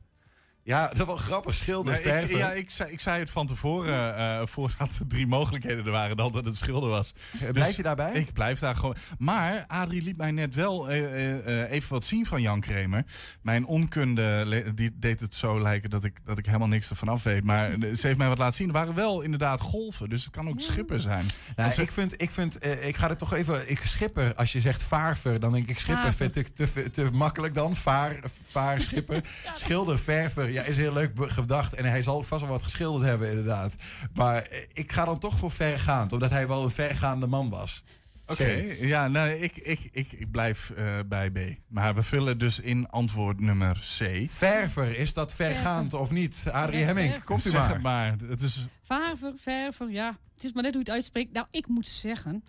[0.69, 1.55] Ja, dat wel grappig.
[1.55, 5.85] Schilder, ik, ja, ik zei, ik zei het van tevoren, eh, voordat er drie mogelijkheden
[5.85, 7.13] er waren, dan dat het schilder was.
[7.39, 8.11] Dus blijf je daarbij?
[8.13, 8.95] Ik blijf daar gewoon.
[9.19, 13.03] Maar Adrie liet mij net wel eh, eh, eh, even wat zien van Jan Kremer.
[13.41, 17.23] Mijn onkunde die deed het zo lijken dat ik, dat ik helemaal niks ervan af
[17.23, 17.43] weet.
[17.43, 18.67] Maar eh, ze heeft mij wat laten zien.
[18.67, 21.25] Er waren wel inderdaad golven, dus het kan ook schipper zijn.
[21.55, 24.51] Nou, er- ik vind, ik vind, eh, ik ga er toch even, ik schipper, als
[24.51, 26.31] je zegt vaarver, dan denk ik schipper Vaarver.
[26.31, 27.75] vind ik te, te makkelijk dan.
[27.75, 29.21] Vaar, vaar schipper.
[29.53, 31.73] Schilder, verver, ja, is heel leuk gedacht.
[31.73, 33.75] En hij zal vast wel wat geschilderd hebben, inderdaad.
[34.13, 37.83] Maar eh, ik ga dan toch voor vergaand, omdat hij wel een vergaande man was.
[38.27, 38.77] Oké, C.
[38.81, 41.39] ja, nou, ik, ik, ik, ik blijf eh, bij B.
[41.67, 44.29] Maar we vullen dus in antwoord nummer C.
[44.29, 46.45] Verver, is dat vergaand of niet?
[46.51, 47.73] Adrie Hemming, komt u Zeg maar.
[47.73, 48.15] het maar.
[48.29, 50.17] Het is, Verver, verver, ja.
[50.33, 51.33] Het is maar net hoe je het uitspreekt.
[51.33, 52.43] Nou, ik moet zeggen,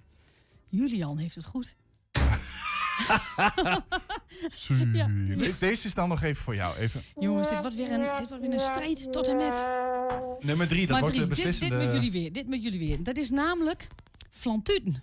[0.68, 1.76] Julian heeft het goed.
[4.92, 5.08] Ja.
[5.58, 6.76] Deze is dan nog even voor jou.
[6.76, 7.02] Even.
[7.18, 9.66] Jongens, dit wordt weer een, dit wordt weer een strijd tot en met.
[10.40, 11.76] Nummer drie, dat Maar wordt drie, de dit, beslissende...
[11.76, 13.02] dit met jullie weer, dit met jullie weer.
[13.02, 13.86] Dat is namelijk
[14.30, 15.02] flantuten.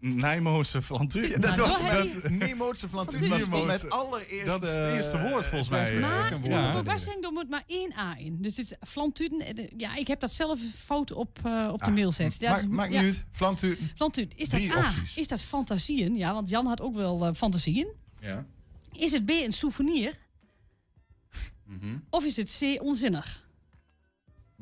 [0.00, 1.28] Nijmoze Flantuur.
[1.30, 1.90] Ja, dat Nou, was
[2.22, 3.18] dat Nemootse flantuur.
[3.18, 3.48] Flantuur.
[3.50, 4.44] was mij het allereerste...
[4.44, 5.84] Dat is het eerste woord volgens mij.
[5.84, 7.06] Twents Maar werkwoord.
[7.06, 7.16] Ja.
[7.22, 8.42] er moet maar één A in.
[8.42, 9.40] Dus het is flantuten.
[9.40, 12.36] eh, Ja, ik heb dat zelf fout op, eh, op de Ah, mail gezet.
[12.40, 13.00] Ja, Maakt dus- maakt ja.
[13.00, 13.24] niet uit.
[13.30, 13.78] Flantuur.
[13.96, 14.38] Flantuten.
[14.38, 14.78] Is dat A?
[14.78, 15.16] opties.
[15.16, 16.16] Is dat fantasieën?
[16.16, 17.88] Ja, want Jan had ook wel eh, fantasieën.
[18.20, 18.46] Ja.
[18.92, 20.18] Is het B een souvenir?
[21.64, 21.96] Mhm.
[22.10, 23.47] Of is het C onzinnig?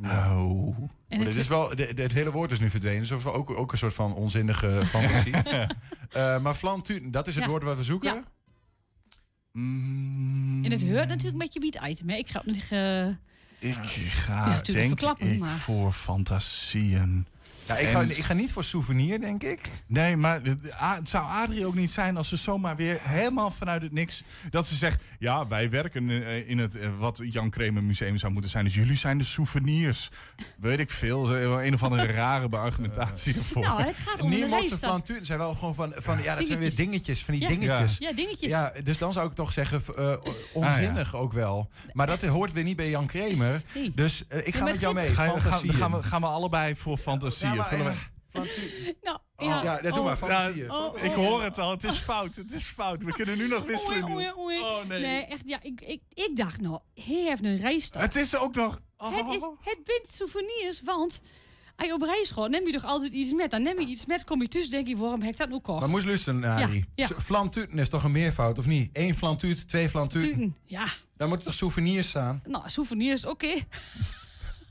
[0.01, 0.75] Nou.
[1.09, 2.99] En dit het- is wel, het hele woord is nu verdwenen.
[3.01, 5.33] Dus dat is wel ook, ook een soort van onzinnige fantasie.
[5.37, 7.51] Eh, maar flantuur, dat is het Ja.
[7.51, 8.15] woord wat we zoeken.
[8.15, 8.23] Ja.
[9.53, 12.09] Mm, En het heurt natuurlijk met je beat item.
[12.09, 12.17] Hè?
[12.17, 12.67] Ik ga het niet.
[12.73, 13.07] eh,
[13.59, 13.75] Ik
[14.13, 17.27] ga natuurlijk denk verklappen, ik maar- voor fantasieën.
[17.67, 19.61] Ja, ik, ga, ik ga niet voor souvenir, denk ik.
[19.87, 20.41] Nee, maar
[20.77, 24.23] het zou Adrie ook niet zijn als ze zomaar weer helemaal vanuit het niks...
[24.51, 28.33] dat ze zegt, ja, wij werken eh, in het eh, wat Jan Kramer Museum zou
[28.33, 28.65] moeten zijn.
[28.65, 30.11] Dus jullie zijn de souvenirs.
[30.59, 33.63] Weet ik veel, zo een of andere rare beargumentatie ervoor.
[33.63, 34.79] Nou, het gaat om de reisstad.
[34.79, 36.77] flanturen zijn wel gewoon van, van ja, dat zijn weer Dingetjes.
[36.77, 37.49] dingetjes, van die Ja.
[37.49, 37.99] dingetjes.
[37.99, 38.51] Ja, dingetjes.
[38.51, 40.17] Ja, dus dan zou ik toch zeggen, eh,
[40.53, 41.69] onzinnig ook wel.
[41.93, 43.63] Maar dat hoort weer niet bij Jan Kramer.
[43.75, 43.93] Nee.
[43.95, 45.09] Dus eh, ik ga met jou mee.
[45.09, 46.99] Ga, gaan, we, gaan we allebei voor
[47.71, 48.11] Ja, maar,
[49.03, 49.63] Nou, Oh, ja.
[49.63, 50.71] ja, dat doe Oh, maar, fantasieën.
[50.71, 51.15] oh, Ik oh.
[51.17, 53.03] hoor het al, het is fout, het is fout.
[53.03, 54.05] We kunnen nu nog wisselen.
[54.05, 54.39] Oei, oei, Niels.
[54.39, 54.61] oei.
[54.61, 55.01] Oh, nee.
[55.01, 55.25] nee.
[55.27, 58.03] echt, ja, ik, ik, ik dacht nou, hij heeft een reisstad.
[58.03, 58.81] Het is ook nog...
[58.97, 61.21] Het, is, het bent souvenirs, want
[61.77, 63.51] als je op reis gaat, neem je toch altijd iets met.
[63.51, 65.61] Dan neem je iets met, kom je tussen, denk je, waarom heb ik dat nou
[65.61, 65.81] kocht?
[65.81, 66.85] Maar moest luisteren, Arie.
[66.95, 68.91] Ja, Z- Flantuten is toch een meervoud, of niet?
[68.93, 70.29] Eén flantuut, twee flantuten.
[70.29, 70.87] Tuten, Ja,
[71.17, 72.43] Daar moeten toch souvenirs staan?
[72.47, 73.55] nou, souvenirs, oké.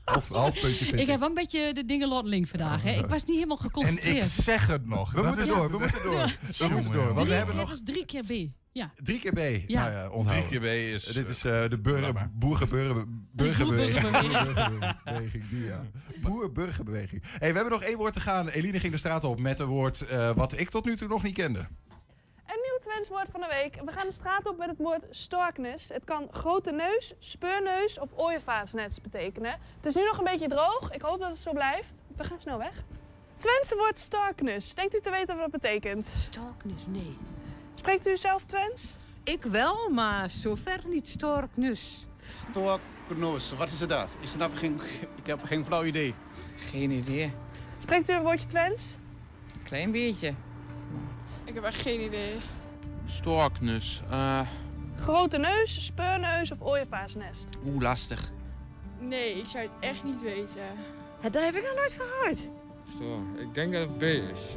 [0.06, 1.06] Half, half puntje vind Ik ik.
[1.06, 2.82] heb wel een beetje de dingen laten link vandaag.
[2.82, 2.90] Hè.
[2.90, 4.26] Ik was niet helemaal En ik geconcentreerd.
[4.26, 5.12] zeg het nog.
[5.12, 6.36] We moeten door, we moeten door.
[6.58, 8.50] We moeten door, want we Drie- hebben nog drie keer B.
[8.72, 8.92] Ja.
[9.02, 9.68] drie keer B.
[9.68, 9.80] Ja.
[9.82, 10.48] Nou ja, onthouden.
[10.48, 11.04] Drie keer B is...
[11.04, 14.00] Dit is eh, de burger, boergebeuren- burgerbeweging.
[14.00, 15.02] Boerburgerbeweging.
[15.04, 15.82] Boerburgerbeweging, die ja.
[16.22, 17.22] Boerburgerbeweging.
[17.26, 18.48] Hey, we hebben nog één woord te gaan.
[18.48, 21.22] Eline ging de straat op met een woord eh, wat ik tot nu toe nog
[21.22, 21.66] niet kende.
[22.86, 23.84] Een nieuw Twents woord van de week.
[23.84, 25.88] We gaan de straat op met het woord storknes.
[25.88, 29.50] Het kan grote neus, speurneus of ooievaarsnets betekenen.
[29.76, 30.92] Het is nu nog een beetje droog.
[30.92, 31.94] Ik hoop dat het zo blijft.
[32.16, 32.84] We gaan snel weg.
[33.36, 34.74] Twentse woord storknes.
[34.74, 36.06] Denkt u te weten wat dat betekent?
[36.06, 37.18] Storknus, nee.
[37.74, 38.94] Spreekt u zelf Twents?
[39.24, 42.06] Ik wel, maar zover niet storknus.
[42.32, 44.16] Storknoos, wat is dat?
[44.20, 44.80] Is er nou geen,
[45.16, 46.14] ik heb geen flauw idee.
[46.56, 47.32] Geen idee.
[47.78, 48.96] Spreekt u een woordje Twents?
[49.64, 50.34] Klein beetje.
[51.44, 52.34] Ik heb echt geen idee.
[53.06, 54.02] Storknus.
[54.10, 54.40] eh
[55.00, 57.46] Grote neus, speurneus of ooievaarsnest?
[57.66, 58.30] Oeh, lastig.
[58.98, 60.62] Nee, ik zou het echt niet weten.
[61.30, 62.50] Daar heb ik nog nooit van gehoord.
[62.94, 63.18] Stor.
[63.38, 64.56] Ik denk dat het B is.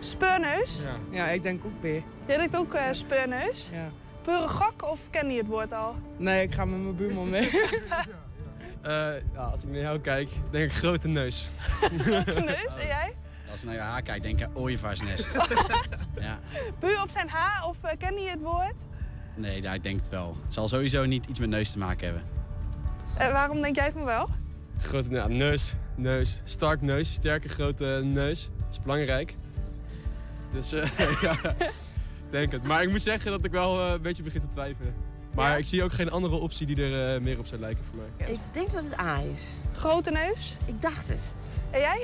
[0.00, 0.80] Speurneus?
[0.82, 1.16] Ja.
[1.16, 1.84] Ja, ik denk ook B.
[2.26, 3.68] Jij denkt ook eh, speurneus?
[3.72, 3.88] Ja.
[4.22, 5.94] Pure gok of ken je het woord al?
[6.16, 7.50] Nee, ik ga met mijn buurman mee.
[8.82, 11.48] Eh, ja, als ik naar jou kijk, denk ik grote neus.
[11.98, 13.14] Grote neus, en jij?
[13.50, 15.34] Als ik naar je haar kijk, denk ik ooievaarsnest.
[16.20, 16.38] ja.
[16.78, 18.74] Puur op zijn haar of uh, ken je het woord?
[19.36, 20.36] Nee, ja, ik denk het wel.
[20.44, 22.22] Het zal sowieso niet iets met neus te maken hebben.
[23.20, 24.28] Uh, waarom denk jij van wel?
[24.78, 28.50] Grote ja, neus, neus, stark neus, sterke grote neus.
[28.58, 29.34] Dat is belangrijk.
[30.52, 30.84] Dus uh,
[31.22, 32.62] ja, ik denk het.
[32.62, 34.94] Maar ik moet zeggen dat ik wel uh, een beetje begin te twijfelen.
[35.34, 35.56] Maar Ja?
[35.56, 38.28] ik zie ook geen andere optie die er uh, meer op zou lijken voor mij.
[38.32, 39.60] Ik denk dat het A is.
[39.76, 40.56] Grote neus?
[40.66, 41.32] Ik dacht het.
[41.70, 42.02] En jij?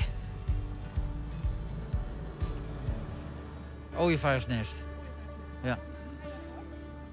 [3.96, 4.84] Ooievaarsnest.
[5.62, 5.78] Ja.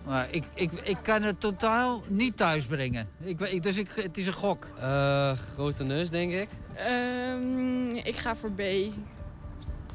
[0.05, 3.09] Maar ik, ik, ik kan het totaal niet thuisbrengen.
[3.19, 4.67] Ik, ik, dus ik, het is een gok.
[4.79, 6.49] Uh, grote neus, denk ik.
[6.87, 8.61] Um, ik ga voor B.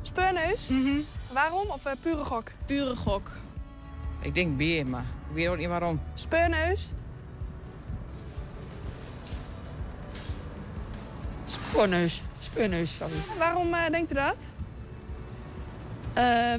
[0.03, 0.69] Speurneus?
[0.69, 1.05] Mm -hmm.
[1.33, 1.69] Waarom?
[1.69, 2.49] Of uh, pure gok?
[2.67, 3.31] Pure gok.
[4.21, 6.01] Ik denk B, maar ik weet ook niet waarom.
[6.15, 6.91] Speurneus?
[11.47, 12.23] Spoorneus.
[12.41, 13.15] Speurneus, sorry.
[13.39, 14.37] Waarom uh, denkt u dat?
[16.19, 16.55] Uh,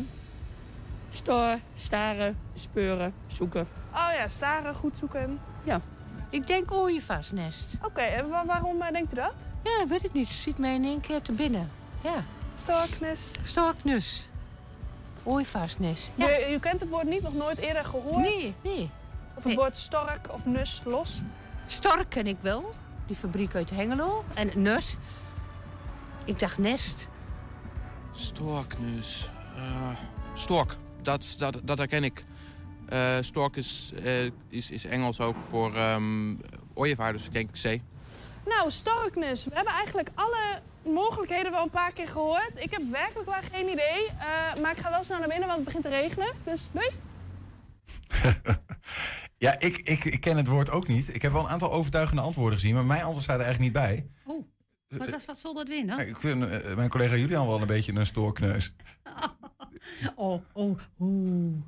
[1.17, 3.67] Storen, staren, speuren, zoeken.
[3.93, 5.39] Oh ja, staren, goed zoeken.
[5.63, 5.79] Ja.
[6.29, 7.73] Ik denk ooievaarsnest.
[7.75, 9.33] Oké, okay, en wa waarom uh, denkt u dat?
[9.63, 10.27] Ja, weet ik niet.
[10.27, 11.71] Ziet mij in één keer te binnen.
[12.01, 12.23] Ja.
[12.55, 13.19] Storknus.
[13.41, 14.29] Storknus.
[15.23, 16.11] Ooievaarsnest.
[16.15, 16.27] Ja.
[16.29, 18.17] Je, je, kent het woord niet, nog nooit eerder gehoord?
[18.17, 18.89] Nee, nee.
[19.29, 19.55] Of het nee.
[19.55, 21.21] woord stork of nus los?
[21.65, 22.69] Stork ken ik wel.
[23.05, 24.23] Die fabriek uit Hengelo.
[24.33, 24.95] En nus.
[26.25, 27.07] Ik dacht nest.
[28.11, 29.29] Storknus.
[29.55, 29.89] Uh,
[30.33, 30.75] stork.
[31.07, 32.23] Dat, dat, dat herken ik.
[32.93, 36.41] Uh, stork is, uh, is, is Engels ook voor um,
[36.73, 37.81] ooievaar, dus denk ik C.
[38.45, 39.45] Nou, storknus.
[39.45, 42.51] We hebben eigenlijk alle mogelijkheden wel een paar keer gehoord.
[42.55, 44.07] Ik heb werkelijk wel geen idee.
[44.07, 46.33] Uh, maar ik ga wel snel naar binnen, want het begint te regenen.
[46.43, 46.89] Dus doei.
[49.45, 51.15] ja, ik, ik, ik ken het woord ook niet.
[51.15, 53.83] Ik heb wel een aantal overtuigende antwoorden gezien, maar mijn antwoord staat er eigenlijk niet
[53.83, 54.07] bij.
[54.25, 54.45] Oh,
[54.87, 56.07] wat, wat, wat zal dat winnen?
[56.07, 58.73] Ik vind uh, mijn collega Julian wel een beetje een stoorkneus.
[60.15, 61.61] oh, oh, oeh.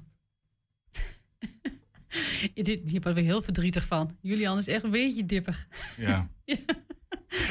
[2.54, 4.18] Dit, hier ben ik heel verdrietig van.
[4.22, 5.68] Julian is echt een beetje dippig.
[5.98, 6.30] Ja.
[6.46, 6.58] ja.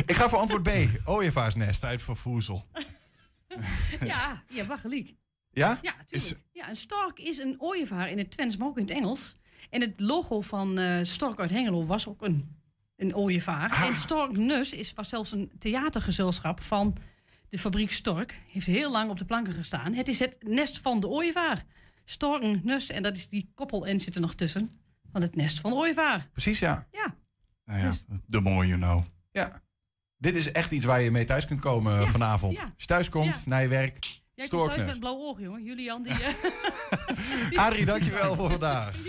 [0.07, 0.71] Ik ga voor antwoord B.
[1.05, 1.81] Ooievaarsnest.
[1.81, 2.69] Tijd voor voezel.
[4.01, 5.15] ja, ja, wacht gelijk.
[5.51, 5.79] Ja?
[5.83, 6.11] Ja, natuurlijk.
[6.11, 6.35] Is...
[6.53, 9.35] Ja, een stork is een ooievaar in het Twents, maar ook in het Engels.
[9.71, 12.57] En het logo van uh, Stork uit Hengelo was ook een,
[12.97, 13.71] een ooievaar.
[13.71, 13.83] Ah.
[13.83, 16.97] En Storknus is, was zelfs een theatergezelschap van
[17.51, 18.39] de fabriek Stork.
[18.53, 19.93] Heeft heel lang op de planken gestaan.
[19.95, 21.65] Het is het nest van de ooievaar.
[22.05, 24.81] Storknus, en dat is die koppel-N zit er nog tussen.
[25.13, 26.29] Van het nest van de ooievaar.
[26.33, 26.87] Precies, ja.
[26.93, 27.15] Ja.
[27.65, 27.93] Nou ja,
[28.31, 29.03] the more you know.
[29.33, 29.63] Ja.
[30.17, 32.57] Dit is echt iets waar je mee thuis kunt komen eh, vanavond.
[32.57, 32.63] ja.
[32.63, 33.43] Als je thuis komt, Ja.
[33.45, 35.65] naar je werk, Jij komt thuis met blauw oog, jongen.
[35.65, 36.13] Julian, die...
[36.13, 38.95] eh, Adrie, dankjewel voor vandaag.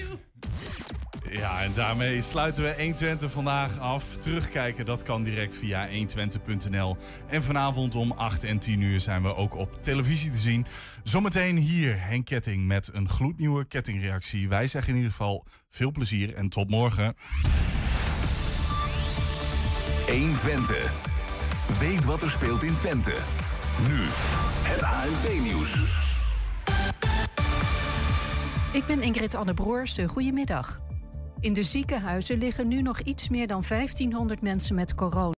[1.29, 4.03] Ja, en daarmee sluiten we 120 vandaag af.
[4.19, 6.97] Terugkijken, dat kan direct via 120.nl.
[7.27, 10.65] En vanavond om 8 en 10 uur zijn we ook op televisie te zien.
[11.03, 14.49] Zometeen hier Henk Ketting met een gloednieuwe kettingreactie.
[14.49, 17.15] Wij zeggen in ieder geval veel plezier en tot morgen.
[20.07, 20.93] 120.
[21.79, 23.15] Weet wat er speelt in Twente.
[23.87, 23.99] Nu,
[24.61, 25.73] het ANP-nieuws.
[28.73, 29.99] Ik ben Ingrid Anne Broers.
[30.07, 30.79] Goedemiddag.
[31.39, 35.27] In de ziekenhuizen liggen nu nog iets meer dan 1500 mensen met corona.